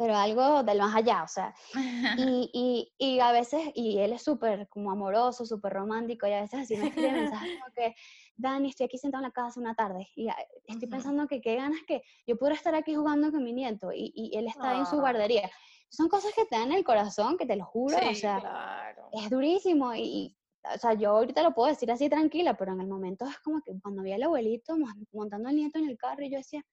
[0.02, 1.54] pero algo del más allá, o sea,
[2.18, 6.42] y, y, y a veces, y él es súper como amoroso, súper romántico, y a
[6.42, 7.94] veces así me escribe mensajes como que,
[8.36, 10.28] Dani, estoy aquí sentado en la casa una tarde, y
[10.66, 14.12] estoy pensando que qué ganas que yo pudiera estar aquí jugando con mi nieto, y,
[14.16, 15.52] y él está en su guardería.
[15.90, 19.94] Son cosas que te dan el corazón, que te lo juro, o sea, es durísimo,
[19.94, 20.36] y,
[20.74, 23.62] o sea, yo ahorita lo puedo decir así tranquila, pero en el momento es como
[23.62, 24.74] que cuando vi al abuelito
[25.12, 26.66] montando al nieto en el carro, y yo decía,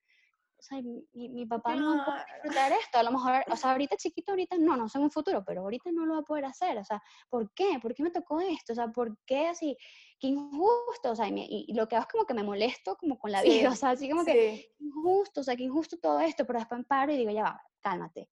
[0.59, 3.95] o sea, mi, mi papá no puede disfrutar esto, a lo mejor, o sea, ahorita
[3.95, 6.45] chiquito, ahorita no, no sé en un futuro, pero ahorita no lo va a poder
[6.45, 7.79] hacer, o sea, ¿por qué?
[7.81, 8.73] ¿Por qué me tocó esto?
[8.73, 9.77] O sea, ¿por qué así?
[10.19, 13.31] Qué injusto, o sea, y, lo que hago es como que me molesto como con
[13.31, 16.59] la vida, o sea, así como que injusto, o sea, qué injusto todo esto, pero
[16.59, 18.29] después paro y digo, ya va, cálmate.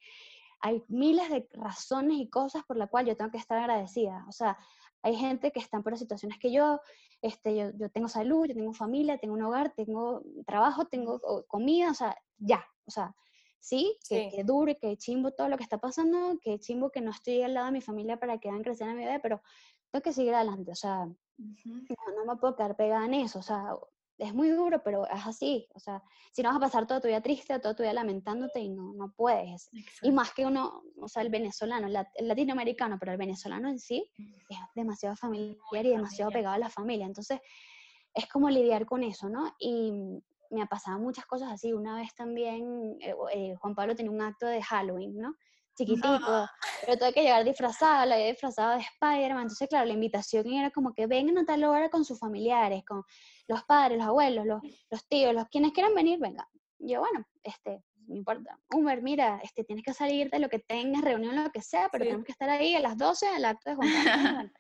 [0.59, 4.31] Hay miles de razones y cosas por las cuales yo tengo que estar agradecida, o
[4.31, 4.57] sea,
[5.01, 6.81] hay gente que está por situaciones que yo,
[7.21, 11.91] este, yo, yo, tengo salud, yo tengo familia, tengo un hogar, tengo trabajo, tengo comida,
[11.91, 13.15] o sea, ya, o sea,
[13.59, 17.11] sí, que, que dure, que chimbo todo lo que está pasando, que chimbo que no
[17.11, 19.41] estoy al lado de mi familia para que hagan crecer a mi bebé, pero
[19.91, 21.15] tengo que seguir adelante, o sea, no,
[22.15, 23.73] no, me puedo quedar pegada en eso, o sea,
[24.17, 25.67] es muy duro, pero es así.
[25.75, 28.59] O sea, si no vas a pasar toda tu vida triste, toda tu vida lamentándote
[28.59, 29.69] y no, no puedes.
[30.01, 34.09] Y más que uno, o sea, el venezolano, el latinoamericano, pero el venezolano en sí
[34.49, 37.05] es demasiado familiar y demasiado pegado a la familia.
[37.05, 37.39] Entonces,
[38.13, 39.55] es como lidiar con eso, ¿no?
[39.59, 39.91] Y
[40.49, 41.73] me ha pasado muchas cosas así.
[41.73, 45.35] Una vez también eh, eh, Juan Pablo tenía un acto de Halloween, ¿no?
[45.77, 46.49] Chiquitico,
[46.81, 50.71] pero tuve que llegar disfrazada, la había disfrazado de Spider-Man, entonces claro, la invitación era
[50.71, 53.03] como que vengan a tal hora con sus familiares, con
[53.47, 56.45] los padres, los abuelos, los, los tíos, los quienes quieran venir, vengan.
[56.79, 61.03] Yo, bueno, este, no importa, Humber, mira, este, tienes que salir de lo que tengas,
[61.03, 63.75] reunión, lo que sea, pero tenemos que estar ahí a las 12 al acto de
[63.75, 63.87] Juan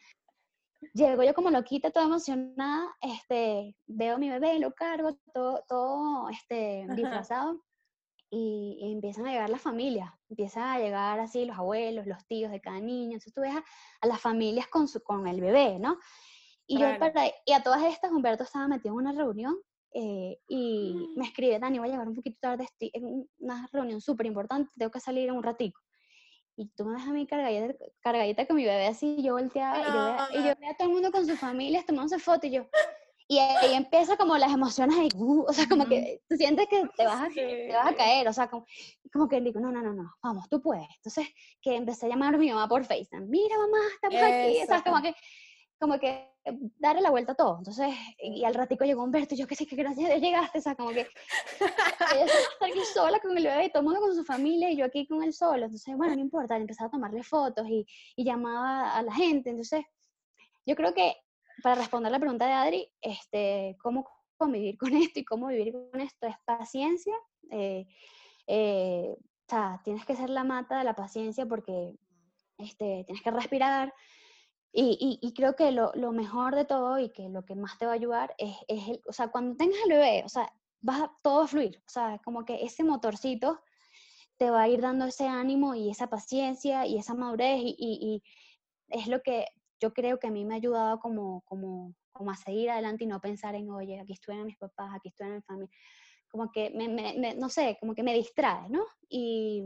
[0.93, 6.29] Llego yo como loquita, toda emocionada, este, veo a mi bebé, lo cargo, todo, todo
[6.29, 7.63] este, disfrazado
[8.29, 12.61] y, empiezan a llegar las familias, empiezan a llegar así los abuelos, los tíos de
[12.61, 15.97] cada niño, entonces tú ves a, las familias con, su, con el bebé, ¿no?
[16.65, 16.87] Y, yo,
[17.45, 19.55] y a todas estas, Humberto estaba metido en una reunión
[19.93, 24.25] eh, y me escribe, Dani, voy a llegar un poquito tarde, en una reunión súper
[24.25, 25.79] importante, tengo que salir en un ratico.
[26.57, 29.85] Y tú me dejas a mí cargadita, cargadita con mi bebé así, yo volteaba y,
[29.85, 32.53] yo veía, y yo veía a todo el mundo con sus familias tomándose fotos y
[32.53, 32.67] yo,
[33.29, 36.87] y ahí empieza como las emociones, ahí, uh, o sea, como que tú sientes que
[36.95, 38.65] te vas a, te vas a caer, o sea, como,
[39.11, 40.87] como que digo, no, no, no, no, vamos, tú puedes.
[40.95, 41.27] Entonces,
[41.61, 44.81] que empecé a llamar a mi mamá por FaceTime, mira mamá, estamos aquí, o sea,
[44.81, 45.15] como que,
[45.77, 46.31] como que
[46.77, 47.57] darle la vuelta a todo.
[47.57, 50.59] Entonces, y al ratico llegó Humberto, y yo que sé que gracias a Dios llegaste,
[50.59, 53.99] o sea, como que ella está aquí sola con el bebé, y todo el mundo
[53.99, 55.65] con su familia, y yo aquí con él solo.
[55.65, 59.49] Entonces, bueno, no importa, empecé a tomarle fotos y, y llamaba a la gente.
[59.49, 59.83] Entonces,
[60.65, 61.13] yo creo que
[61.63, 66.01] para responder la pregunta de Adri, este, cómo convivir con esto y cómo vivir con
[66.01, 67.15] esto es paciencia.
[67.51, 67.87] Eh,
[68.47, 71.95] eh, o sea, tienes que ser la mata de la paciencia porque
[72.57, 73.93] este, tienes que respirar.
[74.73, 77.87] Y, y, creo que lo, lo, mejor de todo y que lo que más te
[77.87, 80.53] va a ayudar es, es el, o sea, cuando tengas el bebé, o sea,
[80.87, 81.81] va, todo a fluir.
[81.87, 83.59] O sea, como que ese motorcito
[84.37, 88.23] te va a ir dando ese ánimo y esa paciencia y esa madurez y, y
[88.89, 89.47] es lo que
[89.79, 93.07] yo creo que a mí me ha ayudado como, como, como a seguir adelante y
[93.07, 95.77] no pensar en, oye, aquí estuvieron mis papás, aquí estuvieron mi familia.
[96.29, 98.85] Como que, me, me, no sé, como que me distrae, ¿no?
[99.09, 99.63] Y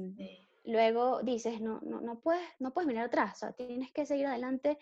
[0.66, 4.28] luego dices, no, no, no, puedes, no puedes mirar atrás, o sea, tienes que seguir
[4.28, 4.78] adelante.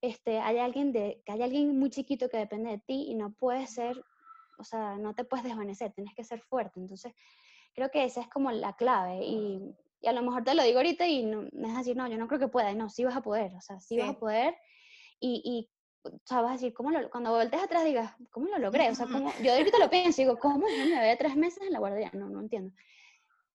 [0.00, 3.70] Este, hay, alguien de, hay alguien muy chiquito que depende de ti y no puedes
[3.70, 4.04] ser,
[4.58, 6.78] o sea, no te puedes desvanecer, tienes que ser fuerte.
[6.78, 7.12] Entonces,
[7.74, 9.24] creo que esa es como la clave.
[9.24, 11.96] Y, y a lo mejor te lo digo ahorita y no, me vas a decir,
[11.96, 12.72] no, yo no creo que pueda.
[12.74, 14.54] no, sí vas a poder, o sea, sí, vas a poder.
[15.20, 15.70] Y, y
[16.04, 18.90] o sea, vas a decir, ¿cómo lo, cuando voltees atrás digas, ¿cómo lo logré?
[18.90, 19.32] O sea, ¿cómo?
[19.42, 20.66] yo ahorita lo pienso y digo, ¿cómo?
[20.68, 22.74] Yo me veía tres meses en la guardería, no, no entiendo.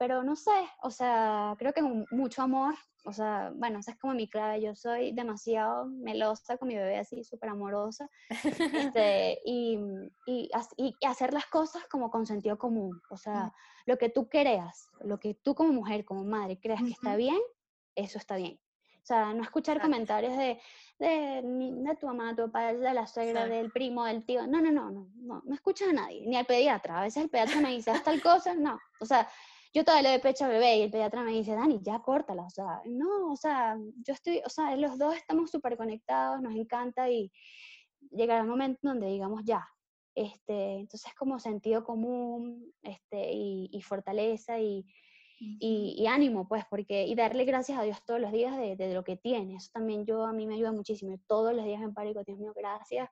[0.02, 0.50] Pero no sé,
[0.82, 2.74] o sea, creo que mucho amor,
[3.04, 6.98] o sea, bueno, esa es como mi clave, yo soy demasiado melosa con mi bebé,
[6.98, 9.78] así súper amorosa, este, y,
[10.26, 13.52] y, y, hacer las cosas como con sentido común, o sea,
[13.86, 17.38] lo que tú creas, lo que tú como mujer, como madre, creas que está bien,
[17.94, 18.58] eso está bien.
[19.02, 20.60] O sea, no escuchar comentarios de,
[21.00, 24.46] de, de, tu mamá, tu papá, de la suegra, del primo, del tío.
[24.46, 27.00] No, no, no, no, no, no escuchas a nadie, ni al pediatra.
[27.00, 28.78] A veces el pediatra me dice, haz tal cosa, no.
[29.00, 29.28] O sea,
[29.72, 32.42] yo todavía le doy pecho al bebé y el pediatra me dice, Dani, ya córtala.
[32.44, 36.54] O sea, no, o sea, yo estoy, o sea, los dos estamos súper conectados, nos
[36.54, 37.32] encanta y
[38.10, 39.66] llegará un momento donde digamos, ya,
[40.14, 44.84] este, entonces como sentido común este, y, y fortaleza y,
[45.38, 49.02] y, ánimo, pues, porque, y darle gracias a Dios todos los días de, de, lo
[49.02, 49.56] que tiene.
[49.56, 51.18] Eso también yo, a mí me ayuda muchísimo.
[51.26, 53.08] Todos los días y digo, Dios mío, gracias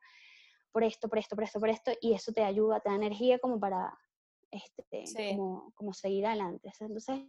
[0.71, 3.39] por esto, por esto, por esto, por esto, y eso te ayuda, te da energía
[3.41, 3.93] como para,
[4.51, 6.70] este, como, como seguir adelante.
[6.80, 7.20] Entonces,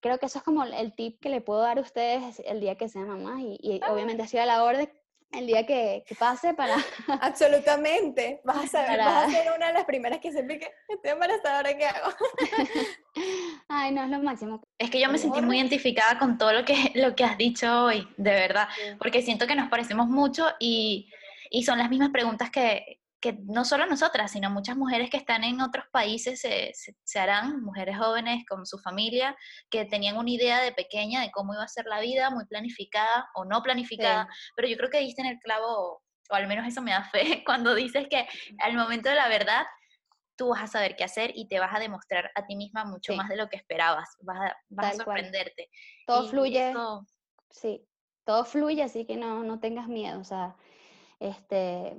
[0.00, 2.76] creo que eso es como el tip que le puedo dar a ustedes el día
[2.76, 3.92] que sean mamás y, y ah.
[3.92, 4.90] obviamente ha sido a la orden
[5.32, 6.76] el día que, que, pase para...
[7.20, 8.40] Absolutamente.
[8.44, 11.56] Vas a, saber, vas a ser una de las primeras que se pique, estoy embarazada,
[11.56, 12.10] ¿ahora qué hago?
[13.68, 14.62] Ay, no, es lo máximo.
[14.78, 17.84] Es que yo me sentí muy identificada con todo lo que, lo que has dicho
[17.84, 18.68] hoy, de verdad,
[18.98, 21.10] porque siento que nos parecemos mucho y,
[21.50, 25.44] y son las mismas preguntas que, que no solo nosotras, sino muchas mujeres que están
[25.44, 29.34] en otros países se, se, harán, mujeres jóvenes con su familia,
[29.70, 33.30] que tenían una idea de pequeña de cómo iba a ser la vida, muy planificada
[33.34, 36.82] o no planificada, pero yo creo que diste en el clavo, o al menos eso
[36.82, 39.64] me da fe, cuando dices que al momento de la verdad
[40.36, 43.14] tú vas a saber qué hacer y te vas a demostrar a ti misma mucho
[43.16, 45.70] más de lo que esperabas, vas a, vas a sorprenderte.
[46.06, 46.74] Todo fluye,
[47.48, 47.88] sí,
[48.26, 50.56] todo fluye, así que no, no tengas miedo, o sea,
[51.20, 51.96] este,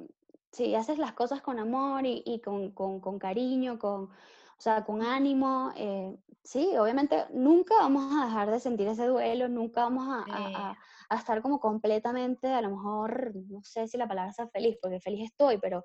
[0.56, 4.10] si haces las cosas con amor y, y con, con, con, cariño, con, o
[4.58, 9.84] sea, con ánimo, eh, sí, obviamente nunca vamos a dejar de sentir ese duelo, nunca
[9.84, 10.78] vamos a, a,
[11.10, 15.02] a, estar como completamente, a lo mejor, no sé si la palabra es feliz, porque
[15.02, 15.84] feliz estoy, pero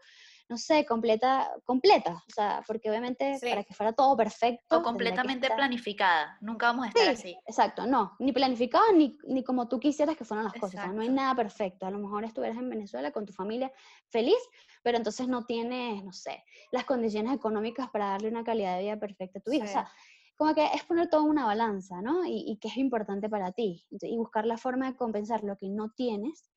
[0.51, 4.79] no sé, completa, completa, o sea, porque obviamente para que fuera todo perfecto.
[4.79, 7.39] O completamente planificada, nunca vamos a estar así.
[7.47, 11.09] Exacto, no, ni planificada ni, ni como tú quisieras que fueran las cosas, no hay
[11.09, 11.87] nada perfecto.
[11.87, 13.71] A lo mejor estuvieras en Venezuela con tu familia
[14.09, 14.41] feliz,
[14.83, 16.43] pero entonces no tienes, no sé,
[16.73, 19.67] las condiciones económicas para darle una calidad de vida perfecta a tu hija.
[19.67, 19.93] O sea,
[20.37, 22.25] como que es poner todo en una balanza, ¿no?
[22.25, 23.87] Y, y que es importante para ti.
[23.91, 26.51] Y buscar la forma de compensar lo que no tienes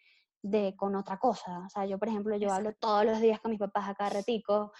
[0.43, 1.59] de con otra cosa.
[1.65, 4.73] O sea, yo, por ejemplo, yo hablo todos los días con mis papás acá retico.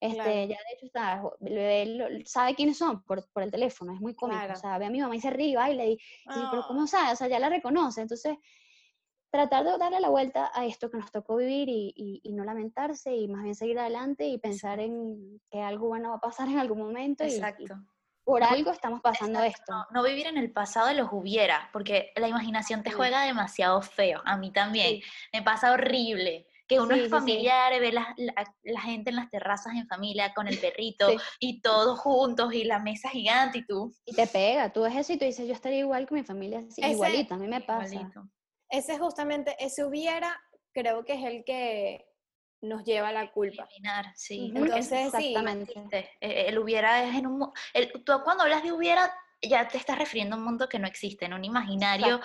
[0.00, 4.14] Este, ya de hecho está, él sabe quiénes son por, por el teléfono, es muy
[4.14, 4.52] cómico.
[4.52, 6.02] O sea, ve a mi mamá y se ríe, y le dice,
[6.50, 7.12] pero ¿cómo sabe?
[7.12, 8.00] O sea, ya la reconoce.
[8.00, 8.38] Entonces,
[9.30, 12.42] tratar de darle la vuelta a esto que nos tocó vivir y, y, y no
[12.42, 16.48] lamentarse y más bien seguir adelante y pensar en que algo bueno va a pasar
[16.48, 17.24] en algún momento.
[17.24, 17.76] Exacto
[18.30, 19.86] por algo estamos pasando esto.
[19.90, 24.22] No, vivir en el pasado de los hubiera, porque la imaginación te juega demasiado feo.
[24.24, 25.00] A mí también.
[25.32, 26.46] Me pasa horrible.
[26.68, 28.14] Que uno es familiar, ve la,
[28.62, 31.08] la, gente en las terrazas en familia con el perrito
[31.40, 33.92] y todos juntos y la mesa gigante y tú.
[34.04, 36.62] Y te pega, tú ves eso y tú dices, yo estaría igual con mi familia,
[36.70, 38.08] así, igualito, a mí me pasa.
[38.68, 40.40] Ese es justamente, ese hubiera,
[40.72, 42.06] creo que es el que
[42.60, 43.66] nos lleva a la culpa.
[43.70, 44.52] Eliminar, sí.
[44.54, 45.74] Entonces, exactamente.
[46.20, 47.50] Eh, el, hubiera es en un...
[47.72, 50.86] El, tú cuando hablas de hubiera, ya te estás refiriendo a un mundo que no
[50.86, 52.20] existe, en un imaginario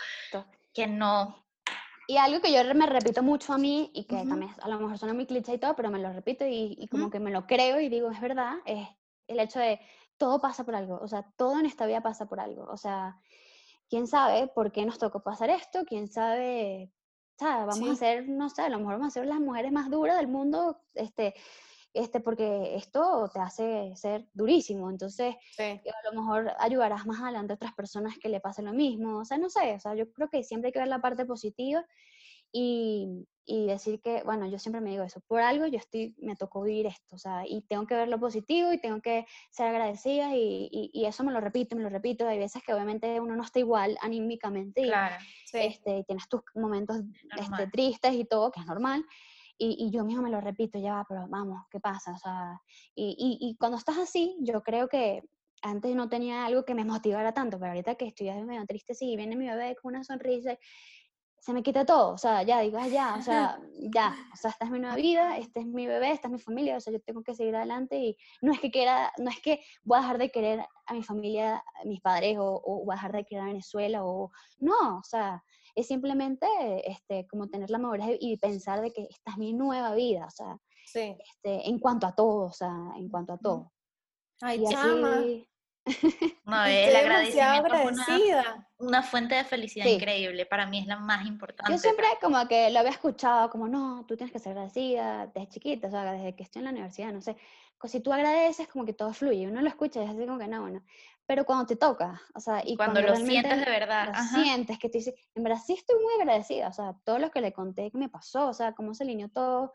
[0.73, 1.43] que no...
[2.07, 4.97] Y algo que yo me repito mucho a mí, y que también a lo mejor
[4.99, 7.47] suena muy cliché y todo, pero me lo repito y, y como que me lo
[7.47, 8.87] creo y digo, es verdad, es
[9.27, 9.79] el hecho de
[10.17, 13.17] todo pasa por algo, o sea, todo en esta vida pasa por algo, o sea,
[13.89, 16.91] quién sabe por qué nos tocó pasar esto, quién sabe
[17.37, 19.89] sea, vamos a ser, no sé, a lo mejor vamos a ser las mujeres más
[19.89, 21.33] duras del mundo, este,
[21.93, 27.55] este, porque esto te hace ser durísimo, entonces a lo mejor ayudarás más adelante a
[27.55, 30.29] otras personas que le pasen lo mismo, o sea, no sé, o sea, yo creo
[30.29, 31.85] que siempre hay que ver la parte positiva
[32.57, 36.37] y, y decir que, bueno, yo siempre me digo eso, por algo yo estoy, me
[36.37, 39.67] tocó vivir esto, o sea, y tengo que ver lo positivo y tengo que ser
[39.67, 43.35] agradecida y, y, eso me lo repito, me lo repito, hay veces que obviamente uno
[43.35, 44.91] no está igual anímicamente y,
[45.51, 47.01] este, tienes tus momentos
[47.37, 49.05] este, tristes y todo, que es normal,
[49.57, 52.13] y, y, yo mismo me lo repito, ya va, pero vamos, ¿qué pasa?
[52.13, 52.61] O sea,
[52.95, 55.23] y, y, y, cuando estás así, yo creo que
[55.61, 59.17] antes no tenía algo que me motivara tanto, pero ahorita que estoy medio triste, sí,
[59.17, 60.57] viene mi bebé con una sonrisa
[61.45, 63.59] se me quita todo, o sea, ya digo, ya, o sea,
[63.95, 66.39] ya, o sea, esta es mi nueva vida, este es mi bebé, esta es mi
[66.39, 69.39] familia, o sea, yo tengo que seguir adelante y no es que quiera, no es
[69.41, 72.93] que voy a dejar de querer a mi familia, a mis padres, o, o voy
[72.93, 75.43] a dejar de querer a Venezuela, o no, o sea,
[75.75, 76.47] es simplemente,
[76.89, 80.31] este, como tener la madurez y pensar de que esta es mi nueva vida, o
[80.31, 81.15] sea, sí.
[81.29, 83.71] este, en cuanto a todo, o sea, en cuanto a todo.
[84.41, 85.23] Ay, chama.
[86.45, 88.67] No, el agradecimiento agradecida.
[88.77, 90.45] Una, fuente de felicidad increíble.
[90.45, 91.71] Para mí es la más importante.
[91.71, 95.49] Yo siempre como que lo había escuchado, como no, tú tienes que ser agradecida desde
[95.49, 97.35] chiquita, o sea, desde que estoy en la universidad, no sé.
[97.87, 99.47] Si tú agradeces, como que todo fluye.
[99.47, 100.81] Uno lo escucha y es así como que no, bueno.
[101.27, 104.13] Pero cuando te toca, o sea, y cuando, lo sientes de verdad.
[104.13, 107.31] Lo sientes, que tú dices, en verdad sí estoy muy agradecida, o sea, todo lo
[107.31, 109.73] que le conté que me pasó, o sea, cómo se alineó todo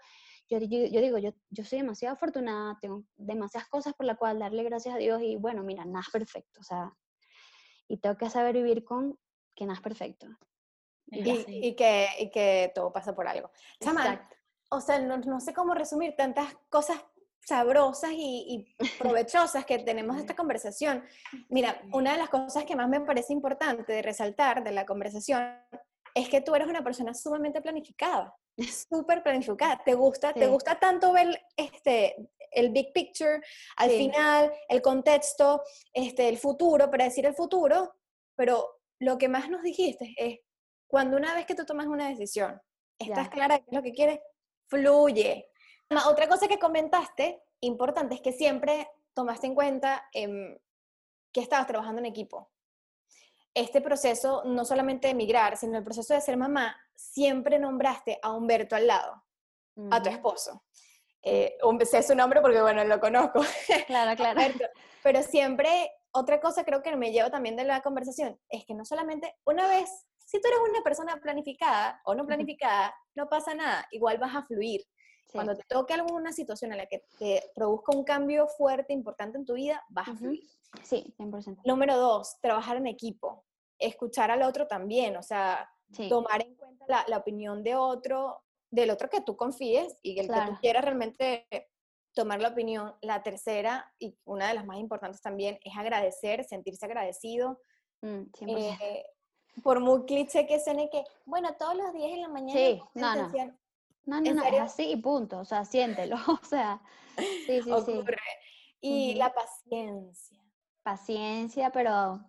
[0.50, 4.64] yo, yo, digo, yo, yo soy demasiado afortunada, tengo demasiadas cosas por las cuales darle
[4.64, 6.92] gracias a Dios y bueno, mira, nada es perfecto, o sea,
[7.86, 9.18] y tengo que saber vivir con
[9.54, 10.26] que nada es perfecto.
[11.06, 13.50] Y, y, que, y que todo pasa por algo.
[13.80, 14.28] Chama,
[14.70, 17.04] o sea, no, no, sé cómo resumir tantas cosas
[17.40, 21.04] sabrosas y, y provechosas que tenemos esta conversación.
[21.48, 25.58] Mira, una de las cosas que más me parece importante de resaltar de la conversación
[26.14, 28.34] es que tú eres una persona sumamente planificada
[28.88, 29.80] súper planificada.
[29.84, 33.40] Te gusta, te gusta tanto ver este, el big picture,
[33.76, 37.94] al final, el contexto, este, el futuro, para decir el futuro,
[38.36, 40.40] pero lo que más nos dijiste es,
[40.86, 42.60] cuando una vez que tú tomas una decisión,
[42.98, 44.20] estás clara de qué es lo que quieres,
[44.66, 45.48] fluye.
[46.06, 50.56] Otra cosa que comentaste, importante, es que siempre tomaste en cuenta em,
[51.32, 52.50] que estabas trabajando en equipo.
[53.54, 58.32] Este proceso, no solamente de emigrar, sino el proceso de ser mamá, siempre nombraste a
[58.32, 59.22] Humberto al lado,
[59.90, 60.62] a tu esposo.
[61.22, 63.40] Eh, sé su nombre porque, bueno, lo conozco.
[63.86, 64.40] Claro, claro.
[65.02, 68.84] pero siempre, otra cosa creo que me llevo también de la conversación, es que no
[68.84, 73.86] solamente una vez, si tú eres una persona planificada o no planificada, no pasa nada,
[73.90, 74.82] igual vas a fluir.
[75.32, 79.44] Cuando te toque alguna situación en la que te produzca un cambio fuerte, importante en
[79.44, 80.42] tu vida, vas a fluir.
[80.82, 81.60] Sí, 100%.
[81.64, 83.44] Número dos, trabajar en equipo.
[83.78, 85.70] Escuchar al otro también, o sea,
[86.08, 90.34] tomar en cuenta la, opinión de otro, del otro que tú confíes y el que
[90.34, 91.46] tú quieras realmente
[92.14, 92.94] tomar la opinión.
[93.02, 97.60] La tercera, y una de las más importantes también, es agradecer, sentirse agradecido.
[98.02, 99.04] Mm, eh,
[99.62, 102.58] por muy cliché que suene que, bueno, todos los días en la mañana.
[102.58, 103.32] Sí, no, no.
[104.06, 106.80] No, no, no, es así y punto, o sea, siéntelo, o sea,
[107.46, 108.00] sí, sí, sí.
[108.80, 110.40] Y la paciencia
[110.82, 112.20] paciencia, pero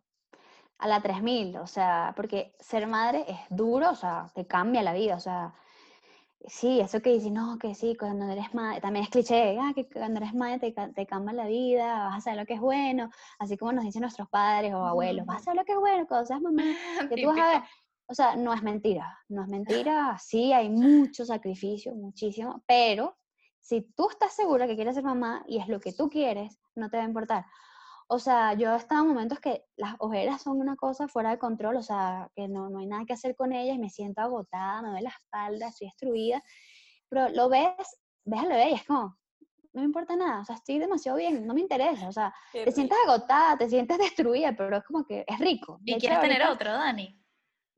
[0.81, 4.93] a la 3000, o sea, porque ser madre es duro, o sea, te cambia la
[4.93, 5.53] vida, o sea,
[6.47, 9.87] sí, eso que dices, no, que sí, cuando eres madre, también es cliché, ah, que
[9.87, 13.11] cuando eres madre te, te, cambia la vida, vas a saber lo que es bueno,
[13.37, 16.07] así como nos dicen nuestros padres o abuelos, vas a saber lo que es bueno
[16.07, 16.63] cuando seas mamá,
[17.15, 17.61] que tú vas a ver,
[18.07, 23.15] o sea, no es mentira, no es mentira, sí, hay mucho sacrificio, muchísimo, pero
[23.59, 26.89] si tú estás segura que quieres ser mamá y es lo que tú quieres, no
[26.89, 27.45] te va a importar.
[28.13, 31.39] O sea, yo he estado en momentos que las ojeras son una cosa fuera de
[31.39, 34.81] control, o sea, que no, no hay nada que hacer con ellas, me siento agotada,
[34.81, 36.43] me duele la espalda, estoy destruida,
[37.07, 37.71] pero lo ves,
[38.25, 39.17] ves al bebé y es como,
[39.71, 42.69] no me importa nada, o sea, estoy demasiado bien, no me interesa, o sea, te
[42.73, 45.79] sientes agotada, te sientes destruida, pero es como que es rico.
[45.85, 47.17] ¿Y quieres tener otro, Dani?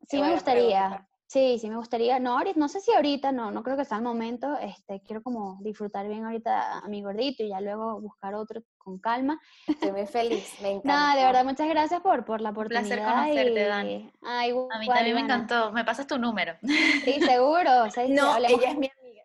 [0.10, 1.08] Sí, me gustaría.
[1.28, 4.04] Sí, sí me gustaría, no, no sé si ahorita, no, no creo que sea el
[4.04, 8.62] momento, este, quiero como disfrutar bien ahorita a mi gordito y ya luego buscar otro
[8.78, 9.40] con calma.
[9.68, 10.84] Estoy muy feliz, me encanta.
[11.14, 12.84] No, de verdad, muchas gracias por, por la oportunidad.
[12.84, 14.12] Un placer conocerte, Dani.
[14.22, 16.54] a mí también me encantó, me pasas tu número.
[16.62, 17.88] Sí, seguro.
[18.10, 19.24] no, ella es mi amiga.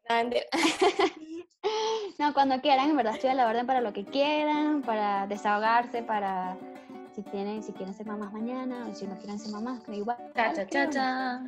[2.19, 6.03] No, cuando quieran, en verdad estoy a la orden para lo que quieran, para desahogarse,
[6.03, 6.57] para
[7.19, 10.17] si tienen, si quieren ser mamás mañana o si no quieren ser mamás, igual.
[10.37, 11.43] Cha, cha, cha, cha.